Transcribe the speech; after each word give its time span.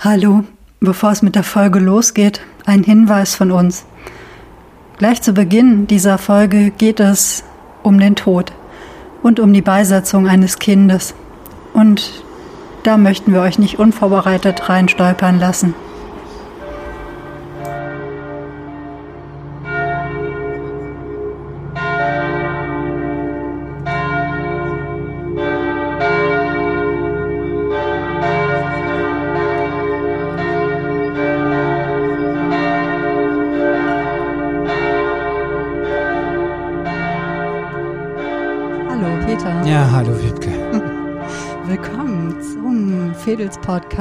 Hallo, 0.00 0.44
bevor 0.78 1.10
es 1.10 1.22
mit 1.22 1.34
der 1.34 1.42
Folge 1.42 1.80
losgeht, 1.80 2.40
ein 2.64 2.84
Hinweis 2.84 3.34
von 3.34 3.50
uns. 3.50 3.84
Gleich 4.96 5.20
zu 5.22 5.32
Beginn 5.32 5.88
dieser 5.88 6.18
Folge 6.18 6.70
geht 6.70 7.00
es 7.00 7.42
um 7.82 7.98
den 7.98 8.14
Tod 8.14 8.52
und 9.24 9.40
um 9.40 9.52
die 9.52 9.60
Beisetzung 9.60 10.28
eines 10.28 10.60
Kindes. 10.60 11.16
Und 11.74 12.22
da 12.84 12.96
möchten 12.96 13.32
wir 13.32 13.40
euch 13.40 13.58
nicht 13.58 13.80
unvorbereitet 13.80 14.68
reinstolpern 14.68 15.40
lassen. 15.40 15.74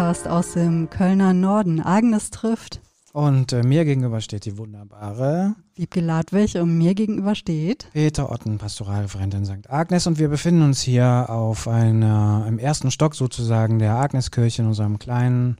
Podcast 0.07 0.29
aus 0.29 0.53
dem 0.53 0.89
Kölner 0.89 1.33
Norden. 1.33 1.81
Agnes 1.81 2.29
trifft 2.29 2.79
Und 3.11 3.51
äh, 3.51 3.61
mir 3.61 3.83
gegenüber 3.83 4.21
steht 4.21 4.45
die 4.45 4.57
wunderbare 4.57 5.55
Wiebke 5.75 5.99
Ladwig 5.99 6.55
und 6.55 6.77
mir 6.77 6.95
gegenüber 6.95 7.35
steht. 7.35 7.89
Peter 7.91 8.31
Otten, 8.31 8.57
Pastoralreferent 8.57 9.33
in 9.33 9.45
St. 9.45 9.69
Agnes. 9.69 10.07
Und 10.07 10.17
wir 10.17 10.29
befinden 10.29 10.61
uns 10.61 10.79
hier 10.79 11.25
auf 11.27 11.67
einer, 11.67 12.45
im 12.47 12.57
ersten 12.57 12.89
Stock 12.89 13.15
sozusagen 13.15 13.79
der 13.79 13.95
Agneskirche 13.95 14.61
in 14.61 14.69
unserem 14.69 14.97
kleinen, 14.97 15.57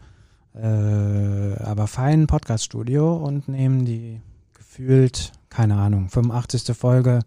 äh, 0.56 1.62
aber 1.62 1.88
feinen 1.88 2.28
Podcaststudio 2.28 3.18
und 3.18 3.50
nehmen 3.50 3.84
die 3.84 4.22
gefühlt, 4.54 5.34
keine 5.50 5.76
Ahnung, 5.76 6.08
85. 6.08 6.74
Folge 6.74 7.20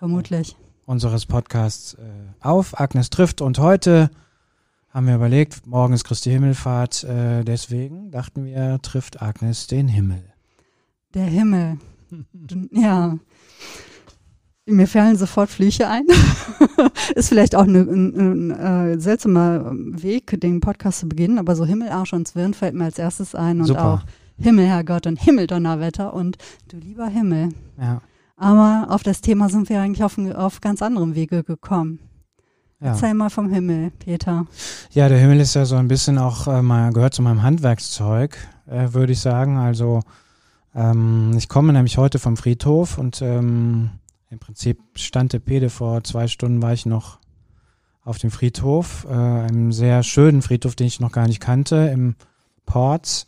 Vermutlich. 0.00 0.56
unseres 0.84 1.26
Podcasts 1.26 1.94
äh, 1.94 2.00
auf. 2.40 2.80
Agnes 2.80 3.10
trifft 3.10 3.40
und 3.40 3.60
heute 3.60 4.10
haben 4.96 5.06
wir 5.08 5.14
überlegt, 5.16 5.66
morgen 5.66 5.92
ist 5.92 6.04
Christi 6.04 6.30
Himmelfahrt, 6.30 7.04
äh, 7.04 7.44
deswegen 7.44 8.10
dachten 8.10 8.46
wir, 8.46 8.78
trifft 8.80 9.20
Agnes 9.20 9.66
den 9.66 9.88
Himmel. 9.88 10.24
Der 11.14 11.26
Himmel. 11.26 11.76
Ja. 12.70 13.18
Mir 14.64 14.86
fallen 14.88 15.16
sofort 15.16 15.50
Flüche 15.50 15.86
ein. 15.88 16.04
Ist 17.14 17.28
vielleicht 17.28 17.54
auch 17.54 17.64
eine- 17.64 17.80
ein, 17.80 18.50
ein 18.50 18.94
äh, 18.94 18.98
seltsamer 19.00 19.70
Weg, 19.74 20.40
den 20.40 20.60
Podcast 20.60 21.00
zu 21.00 21.08
beginnen, 21.08 21.38
aber 21.38 21.54
so 21.56 21.64
Himmel, 21.66 21.88
Arsch 21.90 22.12
und 22.12 22.26
Zwirn 22.26 22.54
fällt 22.54 22.74
mir 22.74 22.84
als 22.84 22.98
erstes 22.98 23.34
ein 23.34 23.60
und 23.60 23.66
Super. 23.66 23.84
auch 23.84 24.02
Himmel, 24.38 24.66
Herrgott 24.66 25.06
und 25.06 25.20
Himmeldonnerwetter 25.20 26.14
und 26.14 26.36
du 26.68 26.78
lieber 26.78 27.06
Himmel. 27.08 27.50
Ja, 27.78 28.00
Aber 28.36 28.86
auf 28.92 29.02
das 29.02 29.20
Thema 29.20 29.48
sind 29.50 29.68
wir 29.68 29.80
eigentlich 29.80 30.02
auf, 30.04 30.16
auf 30.34 30.60
ganz 30.60 30.80
anderem 30.82 31.14
Wege 31.14 31.44
gekommen. 31.44 31.98
Ja. 32.80 32.88
Erzähl 32.88 33.14
mal 33.14 33.30
vom 33.30 33.50
Himmel, 33.50 33.90
Peter. 33.90 34.46
ja, 34.90 35.08
der 35.08 35.18
Himmel 35.18 35.40
ist 35.40 35.54
ja 35.54 35.64
so 35.64 35.76
ein 35.76 35.88
bisschen 35.88 36.18
auch 36.18 36.46
äh, 36.46 36.62
mal 36.62 36.92
gehört 36.92 37.14
zu 37.14 37.22
meinem 37.22 37.42
Handwerkszeug, 37.42 38.36
äh, 38.66 38.92
würde 38.92 39.12
ich 39.12 39.20
sagen. 39.20 39.56
Also 39.56 40.02
ähm, 40.74 41.32
ich 41.36 41.48
komme 41.48 41.72
nämlich 41.72 41.96
heute 41.96 42.18
vom 42.18 42.36
Friedhof 42.36 42.98
und 42.98 43.22
ähm, 43.22 43.90
im 44.30 44.38
Prinzip 44.38 44.78
stand 44.94 45.32
der 45.32 45.38
Pede 45.38 45.70
vor 45.70 46.04
zwei 46.04 46.26
Stunden 46.28 46.60
war 46.60 46.74
ich 46.74 46.84
noch 46.84 47.18
auf 48.04 48.18
dem 48.18 48.30
Friedhof, 48.30 49.06
äh, 49.08 49.12
einem 49.14 49.72
sehr 49.72 50.02
schönen 50.02 50.42
Friedhof, 50.42 50.76
den 50.76 50.86
ich 50.86 51.00
noch 51.00 51.12
gar 51.12 51.26
nicht 51.26 51.40
kannte, 51.40 51.90
im 51.92 52.14
Porz. 52.66 53.26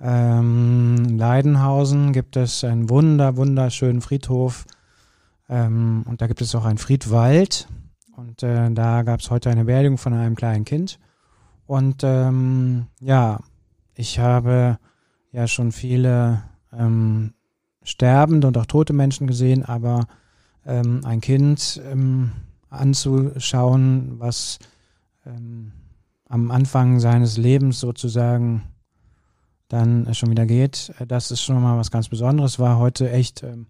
Ähm, 0.00 0.96
in 1.08 1.18
Leidenhausen 1.18 2.12
gibt 2.12 2.36
es 2.36 2.62
einen 2.62 2.88
wunder, 2.88 3.36
wunderschönen 3.36 4.00
Friedhof 4.00 4.64
ähm, 5.48 6.04
und 6.06 6.22
da 6.22 6.28
gibt 6.28 6.40
es 6.40 6.54
auch 6.54 6.64
einen 6.64 6.78
Friedwald 6.78 7.66
und 8.16 8.42
äh, 8.42 8.70
da 8.72 9.02
gab 9.02 9.20
es 9.20 9.30
heute 9.30 9.50
eine 9.50 9.64
Beerdigung 9.64 9.98
von 9.98 10.12
einem 10.12 10.34
kleinen 10.34 10.64
Kind 10.64 10.98
und 11.66 12.02
ähm, 12.04 12.86
ja, 13.00 13.40
ich 13.94 14.18
habe 14.18 14.78
ja 15.32 15.46
schon 15.46 15.72
viele 15.72 16.42
ähm, 16.72 17.34
sterbende 17.82 18.46
und 18.46 18.58
auch 18.58 18.66
tote 18.66 18.92
Menschen 18.92 19.26
gesehen, 19.26 19.64
aber 19.64 20.06
ähm, 20.64 21.00
ein 21.04 21.20
Kind 21.20 21.80
ähm, 21.90 22.32
anzuschauen, 22.70 24.18
was 24.18 24.58
ähm, 25.24 25.72
am 26.28 26.50
Anfang 26.50 27.00
seines 27.00 27.36
Lebens 27.36 27.80
sozusagen 27.80 28.62
dann 29.68 30.12
schon 30.14 30.30
wieder 30.30 30.46
geht, 30.46 30.92
das 31.08 31.30
ist 31.30 31.42
schon 31.42 31.60
mal 31.60 31.76
was 31.76 31.90
ganz 31.90 32.08
Besonderes. 32.08 32.58
War 32.58 32.78
heute 32.78 33.10
echt 33.10 33.42
ähm, 33.42 33.66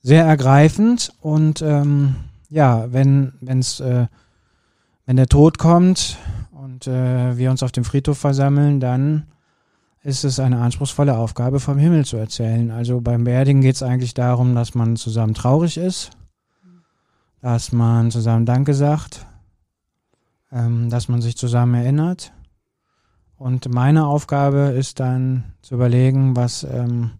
sehr 0.00 0.24
ergreifend 0.24 1.12
und 1.20 1.60
ähm, 1.60 2.16
ja, 2.50 2.92
wenn 2.92 3.32
wenn's, 3.40 3.80
äh, 3.80 4.06
wenn 5.06 5.16
der 5.16 5.28
Tod 5.28 5.58
kommt 5.58 6.18
und 6.52 6.86
äh, 6.86 7.36
wir 7.36 7.50
uns 7.50 7.62
auf 7.62 7.72
dem 7.72 7.84
Friedhof 7.84 8.18
versammeln, 8.18 8.80
dann 8.80 9.26
ist 10.02 10.24
es 10.24 10.40
eine 10.40 10.60
anspruchsvolle 10.60 11.16
Aufgabe 11.16 11.60
vom 11.60 11.78
Himmel 11.78 12.04
zu 12.04 12.16
erzählen. 12.16 12.70
Also 12.70 13.00
beim 13.00 13.24
Beerdigen 13.24 13.60
geht 13.60 13.76
es 13.76 13.82
eigentlich 13.82 14.14
darum, 14.14 14.54
dass 14.54 14.74
man 14.74 14.96
zusammen 14.96 15.34
traurig 15.34 15.76
ist, 15.76 16.10
dass 17.40 17.72
man 17.72 18.10
zusammen 18.10 18.46
Danke 18.46 18.74
sagt, 18.74 19.26
ähm, 20.52 20.90
dass 20.90 21.08
man 21.08 21.22
sich 21.22 21.36
zusammen 21.36 21.74
erinnert. 21.74 22.32
Und 23.36 23.72
meine 23.72 24.06
Aufgabe 24.06 24.74
ist 24.76 25.00
dann 25.00 25.44
zu 25.62 25.74
überlegen, 25.74 26.36
was, 26.36 26.64
ähm, 26.64 27.12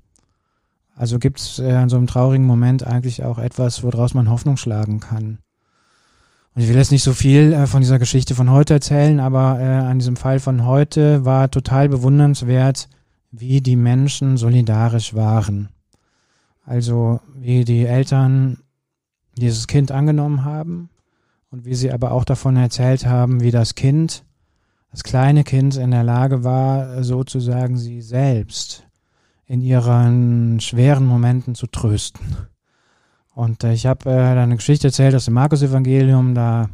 also 0.96 1.18
gibt 1.18 1.40
es 1.40 1.58
äh, 1.58 1.82
in 1.82 1.88
so 1.88 1.96
einem 1.96 2.06
traurigen 2.06 2.46
Moment 2.46 2.86
eigentlich 2.86 3.24
auch 3.24 3.38
etwas, 3.38 3.82
woraus 3.82 4.14
man 4.14 4.30
Hoffnung 4.30 4.56
schlagen 4.56 5.00
kann. 5.00 5.38
Und 6.54 6.62
ich 6.62 6.68
will 6.68 6.76
jetzt 6.76 6.90
nicht 6.90 7.04
so 7.04 7.12
viel 7.12 7.52
äh, 7.52 7.66
von 7.66 7.80
dieser 7.80 7.98
Geschichte 7.98 8.34
von 8.34 8.50
heute 8.50 8.74
erzählen, 8.74 9.20
aber 9.20 9.58
äh, 9.60 9.64
an 9.64 9.98
diesem 9.98 10.16
Fall 10.16 10.40
von 10.40 10.66
heute 10.66 11.24
war 11.24 11.50
total 11.50 11.88
bewundernswert, 11.88 12.88
wie 13.30 13.60
die 13.60 13.76
Menschen 13.76 14.36
solidarisch 14.36 15.14
waren. 15.14 15.68
Also 16.64 17.20
wie 17.34 17.64
die 17.64 17.86
Eltern 17.86 18.58
dieses 19.36 19.66
Kind 19.66 19.92
angenommen 19.92 20.44
haben 20.44 20.90
und 21.50 21.64
wie 21.64 21.74
sie 21.74 21.92
aber 21.92 22.12
auch 22.12 22.24
davon 22.24 22.56
erzählt 22.56 23.06
haben, 23.06 23.40
wie 23.40 23.50
das 23.50 23.74
Kind, 23.74 24.24
das 24.90 25.04
kleine 25.04 25.44
Kind 25.44 25.76
in 25.76 25.92
der 25.92 26.04
Lage 26.04 26.44
war, 26.44 27.02
sozusagen 27.04 27.76
sie 27.76 28.02
selbst 28.02 28.89
in 29.50 29.62
ihren 29.62 30.60
schweren 30.60 31.04
Momenten 31.04 31.56
zu 31.56 31.66
trösten. 31.66 32.36
Und 33.34 33.64
äh, 33.64 33.72
ich 33.72 33.84
habe 33.84 34.08
äh, 34.08 34.38
eine 34.38 34.54
Geschichte 34.54 34.86
erzählt 34.86 35.12
aus 35.12 35.24
dem 35.24 35.34
Markus-Evangelium. 35.34 36.36
Da 36.36 36.70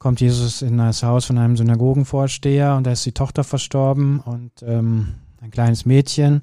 kommt 0.00 0.20
Jesus 0.20 0.60
in 0.60 0.78
das 0.78 1.04
Haus 1.04 1.26
von 1.26 1.38
einem 1.38 1.56
Synagogenvorsteher 1.56 2.74
und 2.74 2.84
da 2.84 2.90
ist 2.90 3.06
die 3.06 3.12
Tochter 3.12 3.44
verstorben 3.44 4.18
und 4.18 4.50
ähm, 4.62 5.14
ein 5.40 5.52
kleines 5.52 5.86
Mädchen. 5.86 6.42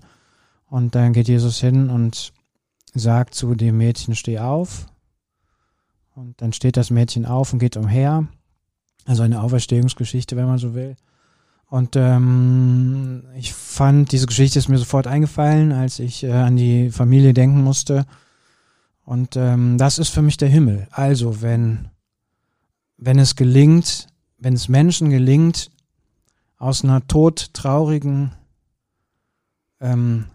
Und 0.67 0.95
dann 0.95 1.11
geht 1.11 1.27
Jesus 1.27 1.59
hin 1.59 1.89
und 1.89 2.31
sagt 2.93 3.35
zu 3.35 3.55
dem 3.55 3.77
Mädchen, 3.77 4.15
steh 4.15 4.39
auf. 4.39 4.85
Und 6.15 6.41
dann 6.41 6.53
steht 6.53 6.77
das 6.77 6.91
Mädchen 6.91 7.25
auf 7.25 7.51
und 7.51 7.59
geht 7.59 7.75
umher. 7.75 8.25
Also 9.03 9.23
eine 9.23 9.41
Auferstehungsgeschichte, 9.41 10.37
wenn 10.37 10.47
man 10.47 10.59
so 10.59 10.73
will. 10.75 10.95
Und 11.67 11.95
ähm, 11.95 13.23
ich 13.35 13.53
fand, 13.53 14.11
diese 14.11 14.27
Geschichte 14.27 14.59
ist 14.59 14.69
mir 14.69 14.77
sofort 14.77 15.07
eingefallen, 15.07 15.71
als 15.71 15.99
ich 15.99 16.23
äh, 16.23 16.31
an 16.31 16.55
die 16.55 16.91
Familie 16.91 17.33
denken 17.33 17.63
musste. 17.63 18.05
Und 19.03 19.35
ähm, 19.35 19.77
das 19.77 19.97
ist 19.99 20.09
für 20.09 20.21
mich 20.21 20.37
der 20.37 20.49
Himmel. 20.49 20.87
Also 20.91 21.41
wenn, 21.41 21.89
wenn 22.97 23.19
es 23.19 23.35
gelingt, 23.35 24.07
wenn 24.37 24.53
es 24.53 24.69
Menschen 24.69 25.09
gelingt, 25.09 25.71
aus 26.57 26.83
einer 26.83 27.05
todtraurigen, 27.07 28.31
ähm, 29.81 30.25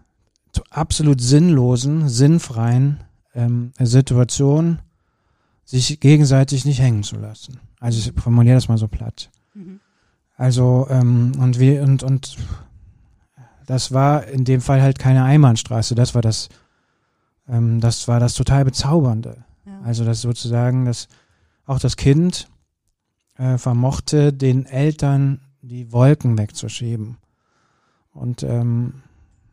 absolut 0.69 1.21
sinnlosen, 1.21 2.09
sinnfreien 2.09 2.99
ähm, 3.33 3.71
Situation 3.79 4.79
sich 5.63 5.99
gegenseitig 5.99 6.65
nicht 6.65 6.79
hängen 6.79 7.03
zu 7.03 7.15
lassen. 7.15 7.59
Also 7.79 7.99
ich 7.99 8.21
formuliere 8.21 8.55
das 8.55 8.67
mal 8.67 8.77
so 8.77 8.87
platt. 8.87 9.29
Also 10.37 10.87
ähm, 10.89 11.33
und 11.39 11.59
wie 11.59 11.79
und 11.79 12.03
und 12.03 12.37
das 13.65 13.91
war 13.91 14.27
in 14.27 14.43
dem 14.43 14.61
Fall 14.61 14.81
halt 14.81 14.99
keine 14.99 15.23
Einbahnstraße. 15.23 15.95
Das 15.95 16.13
war 16.15 16.21
das, 16.21 16.49
ähm, 17.47 17.79
das 17.79 18.07
war 18.07 18.19
das 18.19 18.33
total 18.33 18.65
bezaubernde. 18.65 19.45
Ja. 19.65 19.79
Also 19.83 20.03
das 20.03 20.21
sozusagen, 20.21 20.85
dass 20.85 21.07
auch 21.65 21.79
das 21.79 21.95
Kind 21.95 22.49
äh, 23.37 23.57
vermochte, 23.57 24.33
den 24.33 24.65
Eltern 24.65 25.41
die 25.61 25.91
Wolken 25.91 26.37
wegzuschieben. 26.37 27.17
Und 28.13 28.43
ähm, 28.43 29.03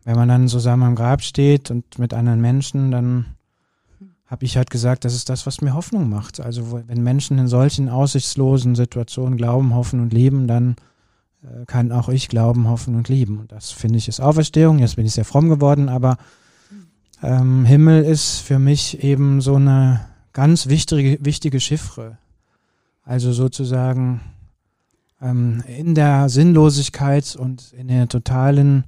wenn 0.04 0.16
man 0.16 0.28
dann 0.28 0.48
zusammen 0.48 0.82
am 0.82 0.94
Grab 0.94 1.22
steht 1.22 1.70
und 1.70 1.98
mit 1.98 2.14
anderen 2.14 2.40
Menschen, 2.40 2.90
dann 2.90 3.36
habe 4.28 4.44
ich 4.44 4.56
halt 4.56 4.70
gesagt, 4.70 5.04
das 5.04 5.14
ist 5.14 5.30
das, 5.30 5.46
was 5.46 5.62
mir 5.62 5.74
Hoffnung 5.74 6.08
macht. 6.08 6.38
Also 6.38 6.82
wenn 6.86 7.02
Menschen 7.02 7.38
in 7.38 7.48
solchen 7.48 7.88
aussichtslosen 7.88 8.74
Situationen 8.74 9.38
glauben, 9.38 9.74
hoffen 9.74 10.00
und 10.00 10.12
leben, 10.12 10.46
dann 10.46 10.76
äh, 11.42 11.64
kann 11.66 11.92
auch 11.92 12.10
ich 12.10 12.28
glauben, 12.28 12.68
hoffen 12.68 12.94
und 12.94 13.08
lieben. 13.08 13.38
Und 13.38 13.52
das 13.52 13.70
finde 13.70 13.98
ich 13.98 14.06
ist 14.06 14.20
Auferstehung. 14.20 14.78
Jetzt 14.78 14.96
bin 14.96 15.06
ich 15.06 15.14
sehr 15.14 15.24
fromm 15.24 15.48
geworden, 15.48 15.88
aber 15.88 16.18
ähm, 17.22 17.64
Himmel 17.64 18.04
ist 18.04 18.40
für 18.40 18.58
mich 18.58 19.02
eben 19.02 19.40
so 19.40 19.56
eine 19.56 20.06
ganz 20.34 20.68
wichtige, 20.68 21.24
wichtige 21.24 21.58
Chiffre. 21.58 22.18
Also 23.04 23.32
sozusagen 23.32 24.20
ähm, 25.22 25.62
in 25.66 25.94
der 25.94 26.28
Sinnlosigkeit 26.28 27.34
und 27.34 27.72
in 27.72 27.88
der 27.88 28.08
totalen 28.08 28.84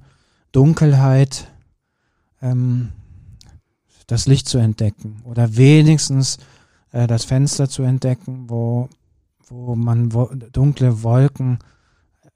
Dunkelheit 0.51 1.47
ähm, 2.43 2.89
das 4.07 4.27
Licht 4.27 4.47
zu 4.47 4.57
entdecken 4.57 5.21
oder 5.23 5.55
wenigstens 5.55 6.37
äh, 6.91 7.07
das 7.07 7.25
Fenster 7.25 7.69
zu 7.69 7.83
entdecken, 7.83 8.45
wo, 8.49 8.89
wo 9.49 9.75
man 9.75 10.13
wo, 10.13 10.29
dunkle 10.51 11.03
Wolken 11.03 11.59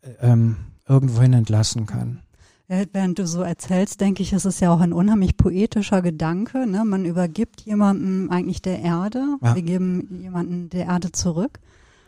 äh, 0.01 0.31
ähm, 0.31 0.57
irgendwohin 0.87 1.33
entlassen 1.33 1.85
kann. 1.85 2.21
Während 2.67 3.19
du 3.19 3.27
so 3.27 3.43
erzählst, 3.43 4.01
denke 4.01 4.23
ich, 4.23 4.33
es 4.33 4.43
ist 4.43 4.59
ja 4.59 4.73
auch 4.73 4.79
ein 4.79 4.91
unheimlich 4.91 5.37
poetischer 5.37 6.01
Gedanke. 6.01 6.65
Ne? 6.65 6.83
Man 6.83 7.05
übergibt 7.05 7.61
jemandem 7.61 8.31
eigentlich 8.31 8.63
der 8.63 8.79
Erde. 8.79 9.37
Ja. 9.43 9.53
Wir 9.53 9.61
geben 9.61 10.19
jemanden 10.19 10.69
der 10.69 10.87
Erde 10.87 11.11
zurück 11.11 11.59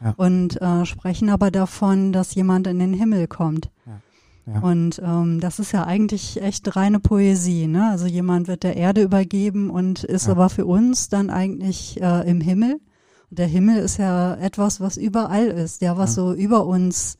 ja. 0.03 0.15
und 0.17 0.59
äh, 0.59 0.83
sprechen 0.85 1.29
aber 1.29 1.51
davon, 1.51 2.11
dass 2.11 2.33
jemand 2.33 2.65
in 2.65 2.79
den 2.79 2.93
Himmel 2.93 3.27
kommt. 3.27 3.69
Ja. 3.85 3.99
Ja. 4.47 4.61
Und 4.61 5.01
ähm, 5.03 5.41
das 5.41 5.59
ist 5.59 5.73
ja 5.73 5.85
eigentlich 5.85 6.41
echt 6.41 6.75
reine 6.75 7.01
Poesie. 7.01 7.67
Ne? 7.67 7.89
Also 7.89 8.05
jemand 8.07 8.47
wird 8.47 8.63
der 8.63 8.77
Erde 8.77 9.01
übergeben 9.01 9.69
und 9.69 10.05
ist 10.05 10.27
ja. 10.27 10.31
aber 10.31 10.49
für 10.49 10.65
uns 10.65 11.09
dann 11.09 11.29
eigentlich 11.29 12.01
äh, 12.01 12.29
im 12.29 12.39
Himmel. 12.39 12.79
Und 13.29 13.39
der 13.39 13.47
Himmel 13.47 13.77
ist 13.77 13.97
ja 13.97 14.35
etwas, 14.35 14.79
was 14.79 14.95
überall 14.95 15.47
ist, 15.47 15.81
ja, 15.81 15.97
was 15.97 16.15
ja. 16.15 16.23
so 16.23 16.33
über 16.33 16.65
uns, 16.65 17.17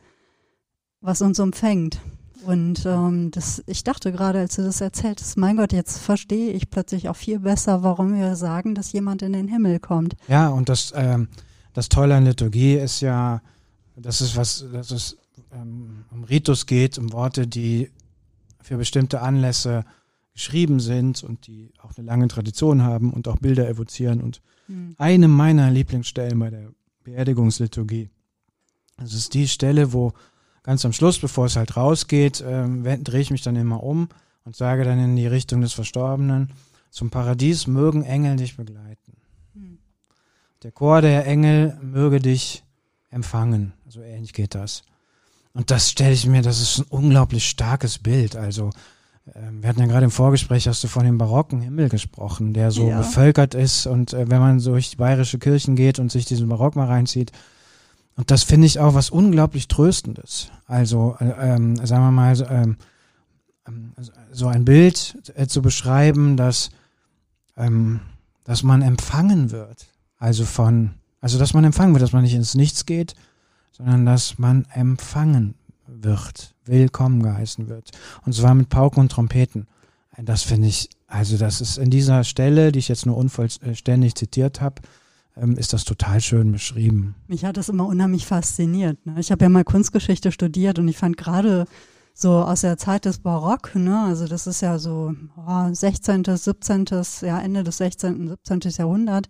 was 1.02 1.22
uns 1.22 1.38
umfängt. 1.40 2.00
Und 2.46 2.86
ähm, 2.86 3.30
das, 3.32 3.62
ich 3.66 3.84
dachte 3.84 4.14
gerade, 4.14 4.40
als 4.40 4.56
du 4.56 4.64
das 4.64 4.80
erzählt 4.80 5.20
hast, 5.20 5.36
mein 5.36 5.58
Gott, 5.58 5.74
jetzt 5.74 5.98
verstehe 5.98 6.54
ich 6.54 6.70
plötzlich 6.70 7.10
auch 7.10 7.18
viel 7.18 7.40
besser, 7.40 7.84
warum 7.84 8.16
wir 8.16 8.38
sagen, 8.38 8.74
dass 8.74 8.94
jemand 8.94 9.22
in 9.22 9.34
den 9.34 9.50
Himmel 9.50 9.80
kommt. 9.80 10.16
Ja, 10.30 10.48
und 10.48 10.70
das, 10.70 10.94
ähm, 10.96 11.28
das 11.74 11.90
Tolle 11.90 12.16
an 12.16 12.24
Liturgie 12.24 12.76
ist 12.76 13.02
ja, 13.02 13.42
das 13.98 14.22
ist 14.22 14.38
was, 14.38 14.64
das 14.72 14.92
ist 14.92 15.18
ähm, 15.62 16.06
um 16.12 16.24
Ritus 16.24 16.66
geht, 16.66 16.98
um 16.98 17.12
Worte, 17.14 17.48
die 17.48 17.92
für 18.62 18.78
bestimmte 18.78 19.22
Anlässe 19.22 19.86
geschrieben 20.34 20.80
sind 20.80 21.24
und 21.24 21.48
die 21.48 21.72
auch 21.82 21.98
eine 21.98 22.06
lange 22.06 22.28
Tradition 22.28 22.84
haben 22.84 23.12
und 23.12 23.28
auch 23.28 23.38
Bilder 23.38 23.68
evozieren. 23.68 24.22
Und 24.22 24.42
mhm. 24.68 24.96
eine 24.98 25.28
meiner 25.28 25.72
Lieblingsstellen 25.72 26.38
bei 26.38 26.50
der 26.50 26.70
Beerdigungsliturgie, 27.04 28.10
das 28.98 29.14
ist 29.14 29.34
die 29.34 29.48
Stelle, 29.48 29.94
wo 29.94 30.14
ganz 30.64 30.84
am 30.86 30.94
Schluss, 30.94 31.18
bevor 31.18 31.46
es 31.46 31.56
halt 31.56 31.78
rausgeht, 31.78 32.44
ähm, 32.46 32.84
drehe 33.04 33.22
ich 33.22 33.32
mich 33.32 33.42
dann 33.42 33.56
immer 33.56 33.84
um 33.84 34.10
und 34.44 34.56
sage 34.56 34.84
dann 34.84 35.00
in 35.00 35.16
die 35.16 35.28
Richtung 35.28 35.62
des 35.62 35.74
Verstorbenen, 35.74 36.52
zum 36.90 37.10
Paradies 37.10 37.68
mögen 37.68 38.04
Engel 38.04 38.36
dich 38.38 38.58
begleiten. 38.58 39.18
Mhm. 39.54 39.80
Der 40.64 40.72
Chor 40.72 41.02
der 41.02 41.26
Engel 41.26 41.78
möge 41.82 42.20
dich 42.20 42.64
empfangen. 43.10 43.74
So 43.88 44.02
ähnlich 44.02 44.34
geht 44.34 44.56
das. 44.56 44.84
Und 45.54 45.72
das 45.72 45.90
stelle 45.90 46.14
ich 46.14 46.26
mir, 46.28 46.42
das 46.42 46.62
ist 46.62 46.80
ein 46.80 46.86
unglaublich 46.90 47.48
starkes 47.48 47.98
Bild. 47.98 48.36
Also 48.36 48.70
ähm, 49.36 49.62
wir 49.62 49.70
hatten 49.70 49.80
ja 49.80 49.88
gerade 49.88 50.06
im 50.06 50.12
Vorgespräch, 50.12 50.68
hast 50.68 50.84
du 50.84 50.88
von 50.88 51.06
dem 51.06 51.18
barocken 51.18 51.62
Himmel 51.62 51.90
gesprochen, 51.90 52.54
der 52.54 52.72
so 52.72 52.90
ja. 52.90 53.00
bevölkert 53.00 53.56
ist 53.56 53.88
und 53.88 54.14
äh, 54.14 54.30
wenn 54.30 54.40
man 54.40 54.60
durch 54.60 54.92
die 54.92 54.96
bayerische 54.98 55.40
Kirchen 55.40 55.76
geht 55.76 56.00
und 56.00 56.12
sich 56.12 56.26
diesen 56.26 56.48
Barock 56.50 56.76
mal 56.76 56.88
reinzieht, 56.88 57.32
und 58.16 58.32
das 58.32 58.44
finde 58.44 58.66
ich 58.66 58.80
auch 58.80 58.96
was 58.96 59.12
unglaublich 59.12 59.68
Tröstendes. 59.68 60.50
Also, 60.66 61.16
äh, 61.20 61.54
ähm, 61.54 61.76
sagen 61.86 62.04
wir 62.04 62.12
mal, 62.12 62.48
ähm, 62.50 62.78
so 64.32 64.48
ein 64.48 64.66
Bild 64.66 65.32
äh, 65.36 65.46
zu 65.48 65.62
beschreiben, 65.62 66.36
dass, 66.36 66.72
ähm, 67.56 68.00
dass 68.44 68.64
man 68.64 68.82
empfangen 68.82 69.52
wird. 69.52 69.88
Also 70.18 70.46
von, 70.46 70.96
also 71.22 71.38
dass 71.38 71.54
man 71.54 71.64
empfangen 71.64 71.94
wird, 71.94 72.02
dass 72.02 72.14
man 72.14 72.24
nicht 72.24 72.34
ins 72.34 72.56
Nichts 72.56 72.86
geht, 72.86 73.14
sondern 73.72 74.06
dass 74.06 74.40
man 74.40 74.66
empfangen 74.74 75.56
wird, 75.88 76.56
willkommen 76.66 77.24
geheißen 77.24 77.70
wird. 77.70 77.92
Und 78.26 78.34
zwar 78.34 78.56
mit 78.56 78.70
Pauken 78.70 79.02
und 79.02 79.12
Trompeten. 79.12 79.68
Das 80.18 80.44
finde 80.44 80.68
ich, 80.68 80.90
also 81.08 81.38
das 81.38 81.62
ist 81.62 81.78
in 81.78 81.90
dieser 81.90 82.24
Stelle, 82.24 82.72
die 82.72 82.80
ich 82.80 82.88
jetzt 82.88 83.06
nur 83.06 83.18
unvollständig 83.18 84.16
zitiert 84.16 84.62
habe, 84.62 84.82
ähm, 85.36 85.56
ist 85.58 85.74
das 85.74 85.86
total 85.86 86.22
schön 86.22 86.52
beschrieben. 86.52 87.16
Mich 87.28 87.46
hat 87.46 87.58
das 87.58 87.70
immer 87.70 87.86
unheimlich 87.86 88.26
fasziniert. 88.26 89.06
Ne? 89.06 89.16
Ich 89.20 89.32
habe 89.32 89.46
ja 89.46 89.50
mal 89.50 89.64
Kunstgeschichte 89.64 90.32
studiert 90.32 90.80
und 90.80 90.88
ich 90.88 90.98
fand 90.98 91.18
gerade 91.18 91.66
so 92.14 92.32
aus 92.32 92.62
der 92.62 92.78
Zeit 92.78 93.06
des 93.06 93.20
Barock, 93.20 93.76
ne, 93.76 94.06
also 94.06 94.28
das 94.28 94.48
ist 94.48 94.62
ja 94.62 94.80
so 94.80 95.14
oh, 95.36 95.68
16., 95.72 96.24
17., 96.26 96.86
ja 97.22 97.40
Ende 97.40 97.64
des 97.64 97.78
16., 97.78 98.36
17. 98.44 98.72
Jahrhundert 98.72 99.30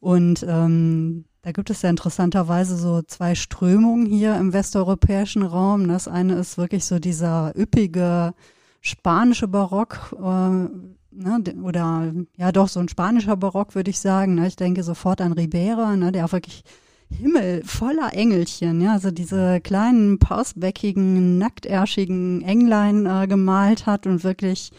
und 0.00 0.44
ähm, 0.46 1.24
da 1.44 1.52
gibt 1.52 1.68
es 1.68 1.82
ja 1.82 1.90
interessanterweise 1.90 2.74
so 2.78 3.02
zwei 3.02 3.34
Strömungen 3.34 4.06
hier 4.06 4.34
im 4.36 4.54
westeuropäischen 4.54 5.42
Raum. 5.42 5.88
Das 5.88 6.08
eine 6.08 6.36
ist 6.36 6.56
wirklich 6.56 6.86
so 6.86 6.98
dieser 6.98 7.52
üppige 7.54 8.32
spanische 8.80 9.46
Barock, 9.46 10.16
äh, 10.18 10.22
ne, 10.22 11.44
oder 11.62 12.14
ja 12.38 12.50
doch 12.50 12.68
so 12.68 12.80
ein 12.80 12.88
spanischer 12.88 13.36
Barock, 13.36 13.74
würde 13.74 13.90
ich 13.90 14.00
sagen. 14.00 14.36
Ne? 14.36 14.46
Ich 14.46 14.56
denke 14.56 14.82
sofort 14.82 15.20
an 15.20 15.34
Ribera, 15.34 15.96
ne, 15.96 16.12
der 16.12 16.24
auch 16.24 16.32
wirklich 16.32 16.64
Himmel 17.10 17.62
voller 17.62 18.14
Engelchen, 18.14 18.80
ja, 18.80 18.94
also 18.94 19.10
diese 19.10 19.60
kleinen 19.60 20.18
pausbäckigen, 20.18 21.36
nacktärschigen 21.36 22.40
Englein 22.40 23.04
äh, 23.04 23.26
gemalt 23.26 23.84
hat 23.84 24.06
und 24.06 24.24
wirklich 24.24 24.72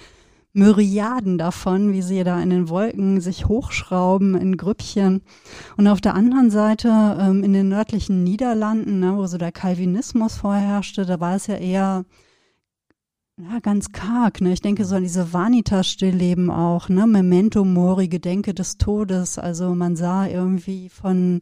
Myriaden 0.56 1.38
davon, 1.38 1.92
wie 1.92 2.02
sie 2.02 2.24
da 2.24 2.42
in 2.42 2.50
den 2.50 2.70
Wolken 2.70 3.20
sich 3.20 3.48
hochschrauben 3.48 4.36
in 4.36 4.56
Grüppchen. 4.56 5.22
Und 5.76 5.88
auf 5.88 6.00
der 6.00 6.16
anderen 6.16 6.50
Seite 6.50 7.18
ähm, 7.20 7.44
in 7.44 7.52
den 7.52 7.68
nördlichen 7.68 8.24
Niederlanden, 8.24 9.00
ne, 9.00 9.18
wo 9.18 9.28
so 9.28 9.38
der 9.38 9.52
Calvinismus 9.52 10.38
vorherrschte, 10.38 11.06
da 11.06 11.20
war 11.20 11.36
es 11.36 11.48
ja 11.48 11.56
eher 11.56 12.06
ja, 13.38 13.60
ganz 13.60 13.92
karg, 13.92 14.40
ne? 14.40 14.54
Ich 14.54 14.62
denke 14.62 14.86
so 14.86 14.96
an 14.96 15.04
diese 15.04 15.34
Vanitas-Stillleben 15.34 16.50
auch, 16.50 16.88
ne? 16.88 17.06
Memento 17.06 17.66
Mori, 17.66 18.08
Gedenke 18.08 18.54
des 18.54 18.78
Todes. 18.78 19.38
Also 19.38 19.76
man 19.76 19.98
sah 19.98 20.26
irgendwie 20.26 20.88
von 20.88 21.42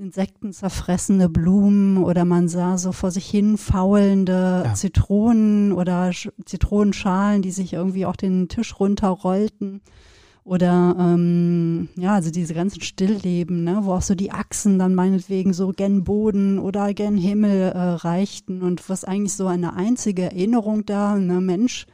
Insekten 0.00 0.54
zerfressene 0.54 1.28
Blumen 1.28 2.02
oder 2.02 2.24
man 2.24 2.48
sah 2.48 2.78
so 2.78 2.90
vor 2.90 3.10
sich 3.10 3.26
hin 3.26 3.58
faulende 3.58 4.62
ja. 4.64 4.74
Zitronen 4.74 5.72
oder 5.72 6.12
Sch 6.14 6.30
Zitronenschalen, 6.46 7.42
die 7.42 7.50
sich 7.50 7.74
irgendwie 7.74 8.06
auch 8.06 8.16
den 8.16 8.48
Tisch 8.48 8.80
runterrollten. 8.80 9.82
Oder 10.42 10.96
ähm, 10.98 11.90
ja, 11.96 12.14
also 12.14 12.30
diese 12.30 12.54
ganzen 12.54 12.80
Stillleben, 12.80 13.62
ne, 13.62 13.80
wo 13.82 13.92
auch 13.92 14.02
so 14.02 14.14
die 14.14 14.32
Achsen 14.32 14.78
dann 14.78 14.94
meinetwegen 14.94 15.52
so 15.52 15.68
gen 15.68 16.02
Boden 16.02 16.58
oder 16.58 16.94
gen 16.94 17.18
Himmel 17.18 17.70
äh, 17.70 17.78
reichten 17.78 18.62
und 18.62 18.88
was 18.88 19.04
eigentlich 19.04 19.34
so 19.34 19.48
eine 19.48 19.74
einzige 19.74 20.22
Erinnerung 20.22 20.86
da, 20.86 21.16
ne, 21.16 21.42
Mensch, 21.42 21.86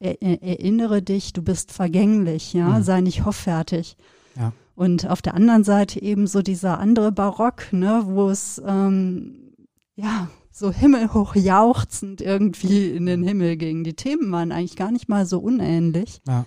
er, 0.00 0.20
er, 0.20 0.42
erinnere 0.42 1.02
dich, 1.02 1.32
du 1.32 1.42
bist 1.42 1.70
vergänglich, 1.70 2.52
ja, 2.52 2.78
mhm. 2.78 2.82
sei 2.82 3.00
nicht 3.00 3.24
hoffärtig. 3.24 3.96
Ja. 4.36 4.52
Und 4.78 5.10
auf 5.10 5.22
der 5.22 5.34
anderen 5.34 5.64
Seite 5.64 6.00
eben 6.00 6.28
so 6.28 6.40
dieser 6.40 6.78
andere 6.78 7.10
Barock, 7.10 7.72
ne, 7.72 8.02
wo 8.04 8.30
es 8.30 8.62
ähm, 8.64 9.56
ja 9.96 10.30
so 10.52 10.70
himmelhoch 10.70 11.34
jauchzend 11.34 12.20
irgendwie 12.20 12.88
in 12.90 13.04
den 13.04 13.24
Himmel 13.24 13.56
ging. 13.56 13.82
Die 13.82 13.94
Themen 13.94 14.30
waren 14.30 14.52
eigentlich 14.52 14.76
gar 14.76 14.92
nicht 14.92 15.08
mal 15.08 15.26
so 15.26 15.40
unähnlich. 15.40 16.20
Ja. 16.28 16.46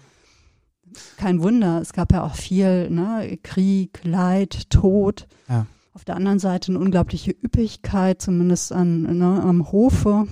Kein 1.17 1.41
Wunder, 1.41 1.81
es 1.81 1.91
gab 1.91 2.13
ja 2.13 2.23
auch 2.23 2.35
viel, 2.35 2.89
ne, 2.89 3.37
Krieg, 3.43 3.99
Leid, 4.05 4.69
Tod. 4.69 5.27
Ja. 5.49 5.65
Auf 5.91 6.05
der 6.05 6.15
anderen 6.15 6.39
Seite 6.39 6.71
eine 6.71 6.79
unglaubliche 6.79 7.31
Üppigkeit, 7.31 8.21
zumindest 8.21 8.71
an, 8.71 9.17
ne, 9.17 9.43
am 9.43 9.73
Hofe. 9.73 10.25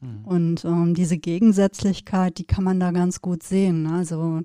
Mhm. 0.00 0.24
Und 0.24 0.64
ähm, 0.64 0.94
diese 0.94 1.18
Gegensätzlichkeit, 1.18 2.38
die 2.38 2.46
kann 2.46 2.64
man 2.64 2.80
da 2.80 2.92
ganz 2.92 3.20
gut 3.20 3.42
sehen. 3.42 3.86
Also 3.88 4.40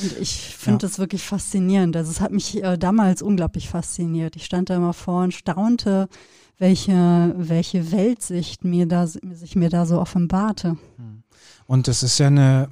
und 0.00 0.18
ich 0.20 0.54
finde 0.54 0.84
ja. 0.84 0.88
das 0.88 0.98
wirklich 0.98 1.22
faszinierend. 1.22 1.96
Also 1.96 2.10
es 2.10 2.20
hat 2.20 2.30
mich 2.30 2.62
äh, 2.62 2.76
damals 2.78 3.22
unglaublich 3.22 3.68
fasziniert. 3.68 4.36
Ich 4.36 4.44
stand 4.44 4.70
da 4.70 4.76
immer 4.76 4.92
vor 4.92 5.24
und 5.24 5.34
staunte, 5.34 6.08
welche, 6.58 7.34
welche 7.36 7.90
Weltsicht 7.90 8.64
mir 8.64 8.86
da, 8.86 9.06
sich 9.06 9.56
mir 9.56 9.70
da 9.70 9.86
so 9.86 10.00
offenbarte. 10.00 10.76
Hm. 10.96 11.22
Und 11.66 11.88
das 11.88 12.02
ist 12.02 12.18
ja 12.18 12.28
eine 12.28 12.68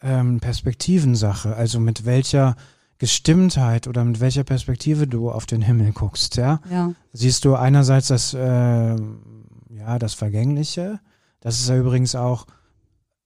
ähm, 0.00 0.40
Perspektivensache, 0.40 1.54
also 1.54 1.80
mit 1.80 2.04
welcher 2.04 2.56
Gestimmtheit 2.98 3.88
oder 3.88 4.04
mit 4.04 4.20
welcher 4.20 4.44
Perspektive 4.44 5.06
du 5.06 5.30
auf 5.30 5.46
den 5.46 5.62
Himmel 5.62 5.92
guckst, 5.92 6.36
ja? 6.36 6.60
ja. 6.70 6.92
Siehst 7.12 7.44
du 7.44 7.54
einerseits 7.54 8.08
das, 8.08 8.34
äh, 8.34 8.38
ja, 8.38 9.98
das 9.98 10.14
Vergängliche, 10.14 11.00
das 11.40 11.60
ist 11.60 11.68
ja 11.68 11.76
übrigens 11.76 12.14
auch 12.14 12.46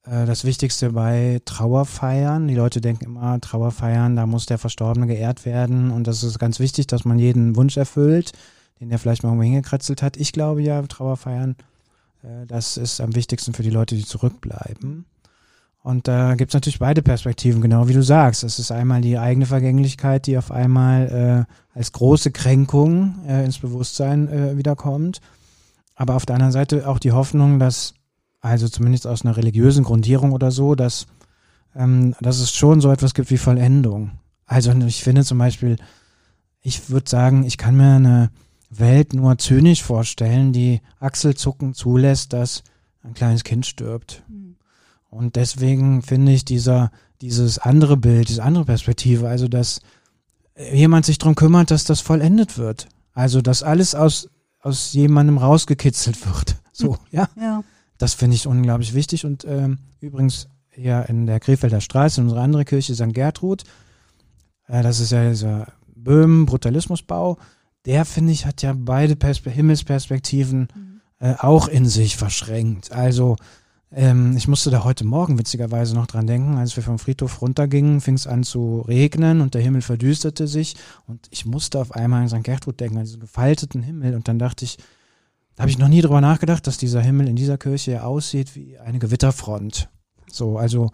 das 0.09 0.45
Wichtigste 0.45 0.93
bei 0.93 1.41
Trauerfeiern. 1.45 2.49
Die 2.49 2.55
Leute 2.55 2.81
denken 2.81 3.05
immer, 3.05 3.41
Trauerfeiern, 3.41 4.17
da 4.17 4.27
muss 4.27 4.47
der 4.47 4.59
Verstorbene 4.59 5.07
geehrt 5.07 5.45
werden 5.45 5.91
und 5.91 6.07
das 6.07 6.23
ist 6.23 6.39
ganz 6.39 6.61
wichtig, 6.61 6.87
dass 6.87 7.05
man 7.05 7.19
jeden 7.19 7.57
Wunsch 7.57 7.77
erfüllt, 7.77 8.33
den 8.81 8.91
er 8.91 8.99
vielleicht 8.99 9.23
mal 9.23 9.31
irgendwo 9.31 9.45
hingekretzelt 9.45 10.03
hat. 10.03 10.17
Ich 10.17 10.33
glaube 10.33 10.63
ja, 10.63 10.81
Trauerfeiern 10.83 11.57
Äh, 12.23 12.47
das 12.47 12.77
ist 12.77 13.01
am 13.01 13.15
wichtigsten 13.15 13.53
für 13.53 13.63
die 13.63 13.71
Leute, 13.71 13.95
die 13.95 14.05
zurückbleiben. 14.05 15.07
Und 15.83 16.09
da 16.09 16.35
gibt 16.35 16.51
es 16.51 16.55
natürlich 16.55 16.81
beide 16.81 17.03
Perspektiven, 17.03 17.63
genau 17.63 17.89
wie 17.89 17.93
du 17.93 18.03
sagst. 18.03 18.45
Es 18.45 18.59
ist 18.59 18.73
einmal 18.73 19.01
die 19.01 19.17
eigene 19.17 19.47
Vergänglichkeit, 19.47 20.27
die 20.27 20.37
auf 20.37 20.51
einmal 20.51 21.47
äh, 21.47 21.79
als 21.79 21.93
große 21.93 22.31
Kränkung 22.33 23.15
äh, 23.27 23.45
ins 23.45 23.59
Bewusstsein 23.59 24.29
äh, 24.29 24.57
wiederkommt. 24.57 25.21
Aber 25.95 26.15
auf 26.15 26.27
der 26.27 26.35
anderen 26.35 26.53
Seite 26.53 26.87
auch 26.87 26.99
die 26.99 27.13
Hoffnung, 27.13 27.59
dass, 27.59 27.95
also 28.49 28.69
zumindest 28.69 29.07
aus 29.07 29.25
einer 29.25 29.37
religiösen 29.37 29.85
Grundierung 29.85 30.33
oder 30.33 30.51
so, 30.51 30.75
dass, 30.75 31.07
ähm, 31.75 32.15
dass 32.21 32.41
es 32.41 32.53
schon 32.53 32.81
so 32.81 32.91
etwas 32.91 33.15
gibt 33.15 33.31
wie 33.31 33.39
Vollendung. 33.39 34.13
Also 34.47 34.73
ich 34.73 35.03
finde 35.03 35.25
zum 35.25 35.39
Beispiel, 35.39 35.77
ich 36.63 36.91
würde 36.91 37.09
sagen, 37.09 37.45
ich 37.45 37.59
kann 37.59 37.77
mir 37.77 37.97
eine 37.97 38.31
Welt 38.71 39.15
nur 39.15 39.39
zynisch 39.39 39.83
vorstellen, 39.83 40.53
die 40.53 40.81
Achselzucken 41.01 41.75
zulässt, 41.75 42.33
dass 42.33 42.63
ein 43.03 43.15
kleines 43.15 43.45
Kind 43.45 43.67
stirbt. 43.67 44.23
Mhm. 44.29 44.57
Und 45.11 45.37
deswegen 45.37 46.03
finde 46.03 46.33
ich 46.33 46.45
dieser, 46.45 46.91
dieses 47.21 47.59
andere 47.59 47.97
Bild, 47.97 48.29
diese 48.29 48.43
andere 48.43 48.65
Perspektive, 48.65 49.29
also 49.29 49.49
dass 49.49 49.81
jemand 50.73 51.07
sich 51.07 51.19
darum 51.19 51.35
kümmert, 51.35 51.71
dass 51.71 51.85
das 51.85 52.01
vollendet 52.01 52.59
wird. 52.59 52.89
Also, 53.15 53.41
dass 53.41 53.63
alles 53.63 53.95
aus, 53.95 54.29
aus 54.61 54.93
jemandem 54.93 55.39
rausgekitzelt 55.39 56.27
wird. 56.27 56.57
So, 56.79 56.95
hm. 56.95 57.01
ja. 57.11 57.29
ja. 57.37 57.65
Das 57.99 58.15
finde 58.15 58.37
ich 58.37 58.47
unglaublich 58.47 58.95
wichtig. 58.95 59.25
Und 59.25 59.45
ähm, 59.45 59.79
übrigens 60.01 60.49
hier 60.71 61.07
in 61.09 61.27
der 61.27 61.41
Krefelder 61.41 61.81
Straße, 61.81 62.21
in 62.21 62.29
unserer 62.29 62.43
anderen 62.43 62.65
Kirche, 62.65 62.95
St. 62.95 63.13
Gertrud, 63.13 63.65
äh, 64.69 64.83
das 64.83 65.01
ist 65.01 65.11
ja 65.11 65.29
dieser 65.29 65.67
Böhmen, 65.95 66.47
Brutalismusbau, 66.47 67.39
der 67.85 68.05
finde 68.05 68.33
ich 68.33 68.47
hat 68.47 68.63
ja 68.63 68.75
beide 68.77 69.17
Perspe 69.17 69.51
Himmelsperspektiven 69.51 70.69
mhm. 70.75 71.01
äh, 71.19 71.35
auch 71.39 71.69
in 71.69 71.87
sich 71.87 72.17
verschränkt. 72.17 72.93
Also 72.93 73.37
ähm, 73.91 74.37
ich 74.37 74.47
musste 74.47 74.71
da 74.71 74.85
heute 74.85 75.05
Morgen 75.05 75.39
witzigerweise 75.39 75.95
noch 75.95 76.07
dran 76.07 76.27
denken, 76.27 76.59
als 76.59 76.77
wir 76.77 76.83
vom 76.83 76.99
Friedhof 76.99 77.41
runtergingen, 77.41 78.01
fing 78.01 78.15
es 78.15 78.27
an 78.27 78.45
zu 78.45 78.81
regnen 78.83 79.41
und 79.41 79.55
der 79.55 79.63
Himmel 79.63 79.83
verdüsterte 79.83 80.47
sich 80.47 80.77
und 81.07 81.27
ich 81.31 81.47
musste 81.47 81.81
auf 81.81 81.93
einmal 81.93 82.23
an 82.23 82.29
St. 82.29 82.45
Gertrud 82.45 82.79
denken, 82.79 82.99
an 82.99 83.05
diesen 83.05 83.21
gefalteten 83.21 83.83
Himmel 83.83 84.15
und 84.15 84.29
dann 84.29 84.39
dachte 84.39 84.65
ich, 84.65 84.77
da 85.59 85.63
habe 85.63 85.73
ich 85.73 85.79
noch 85.79 85.89
nie 85.89 86.03
drüber 86.03 86.21
nachgedacht, 86.21 86.69
dass 86.69 86.79
dieser 86.79 87.01
Himmel 87.01 87.27
in 87.27 87.35
dieser 87.35 87.59
Kirche 87.59 87.91
ja 87.91 88.03
aussieht 88.03 88.55
wie 88.55 88.79
eine 88.79 89.01
Gewitterfront. 89.01 89.89
So, 90.31 90.57
also 90.57 90.93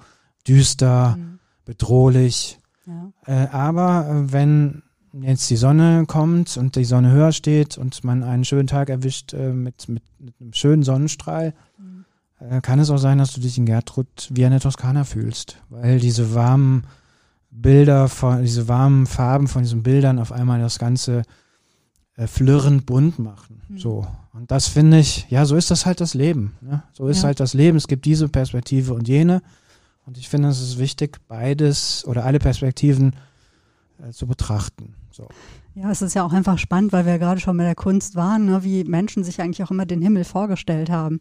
düster, 0.48 1.18
mhm. 1.18 1.38
bedrohlich. 1.66 2.58
Ja. 2.86 3.12
Äh, 3.26 3.48
aber 3.48 4.08
äh, 4.08 4.32
wenn 4.32 4.82
jetzt 5.20 5.50
die 5.50 5.56
Sonne 5.56 6.06
kommt 6.06 6.56
und 6.56 6.76
die 6.76 6.86
Sonne 6.86 7.12
höher 7.12 7.32
steht 7.32 7.76
und 7.76 8.04
man 8.04 8.22
einen 8.22 8.46
schönen 8.46 8.66
Tag 8.66 8.88
erwischt 8.88 9.34
äh, 9.34 9.52
mit, 9.52 9.86
mit, 9.90 10.02
mit, 10.18 10.34
einem 10.40 10.54
schönen 10.54 10.82
Sonnenstrahl, 10.82 11.52
mhm. 11.76 12.06
äh, 12.40 12.62
kann 12.62 12.78
es 12.78 12.88
auch 12.88 12.96
sein, 12.96 13.18
dass 13.18 13.34
du 13.34 13.42
dich 13.42 13.58
in 13.58 13.66
Gertrud 13.66 14.30
wie 14.30 14.46
eine 14.46 14.60
Toskana 14.60 15.04
fühlst, 15.04 15.58
weil 15.68 16.00
diese 16.00 16.34
warmen 16.34 16.86
Bilder, 17.50 18.08
von, 18.08 18.40
diese 18.40 18.66
warmen 18.66 19.04
Farben 19.04 19.46
von 19.46 19.62
diesen 19.62 19.82
Bildern 19.82 20.18
auf 20.18 20.32
einmal 20.32 20.58
das 20.60 20.78
Ganze 20.78 21.20
äh, 22.16 22.26
flirrend 22.26 22.86
bunt 22.86 23.18
machen. 23.18 23.60
Mhm. 23.68 23.76
So. 23.76 24.06
Und 24.34 24.50
das 24.50 24.66
finde 24.66 24.98
ich, 24.98 25.26
ja, 25.30 25.46
so 25.46 25.54
ist 25.54 25.70
das 25.70 25.86
halt 25.86 26.00
das 26.00 26.12
Leben. 26.12 26.56
Ne? 26.60 26.82
So 26.92 27.06
ist 27.06 27.18
ja. 27.18 27.28
halt 27.28 27.38
das 27.38 27.54
Leben. 27.54 27.76
Es 27.76 27.86
gibt 27.86 28.04
diese 28.04 28.28
Perspektive 28.28 28.92
und 28.92 29.06
jene. 29.06 29.42
Und 30.06 30.18
ich 30.18 30.28
finde, 30.28 30.48
es 30.48 30.60
ist 30.60 30.78
wichtig, 30.78 31.18
beides 31.28 32.04
oder 32.04 32.24
alle 32.24 32.40
Perspektiven 32.40 33.14
äh, 34.02 34.10
zu 34.10 34.26
betrachten. 34.26 34.94
So. 35.12 35.28
Ja, 35.76 35.90
es 35.90 36.02
ist 36.02 36.14
ja 36.14 36.24
auch 36.24 36.32
einfach 36.32 36.58
spannend, 36.58 36.92
weil 36.92 37.06
wir 37.06 37.18
gerade 37.18 37.40
schon 37.40 37.56
bei 37.56 37.62
der 37.62 37.76
Kunst 37.76 38.16
waren, 38.16 38.46
ne, 38.46 38.64
wie 38.64 38.82
Menschen 38.82 39.22
sich 39.22 39.40
eigentlich 39.40 39.62
auch 39.62 39.70
immer 39.70 39.86
den 39.86 40.02
Himmel 40.02 40.24
vorgestellt 40.24 40.90
haben. 40.90 41.20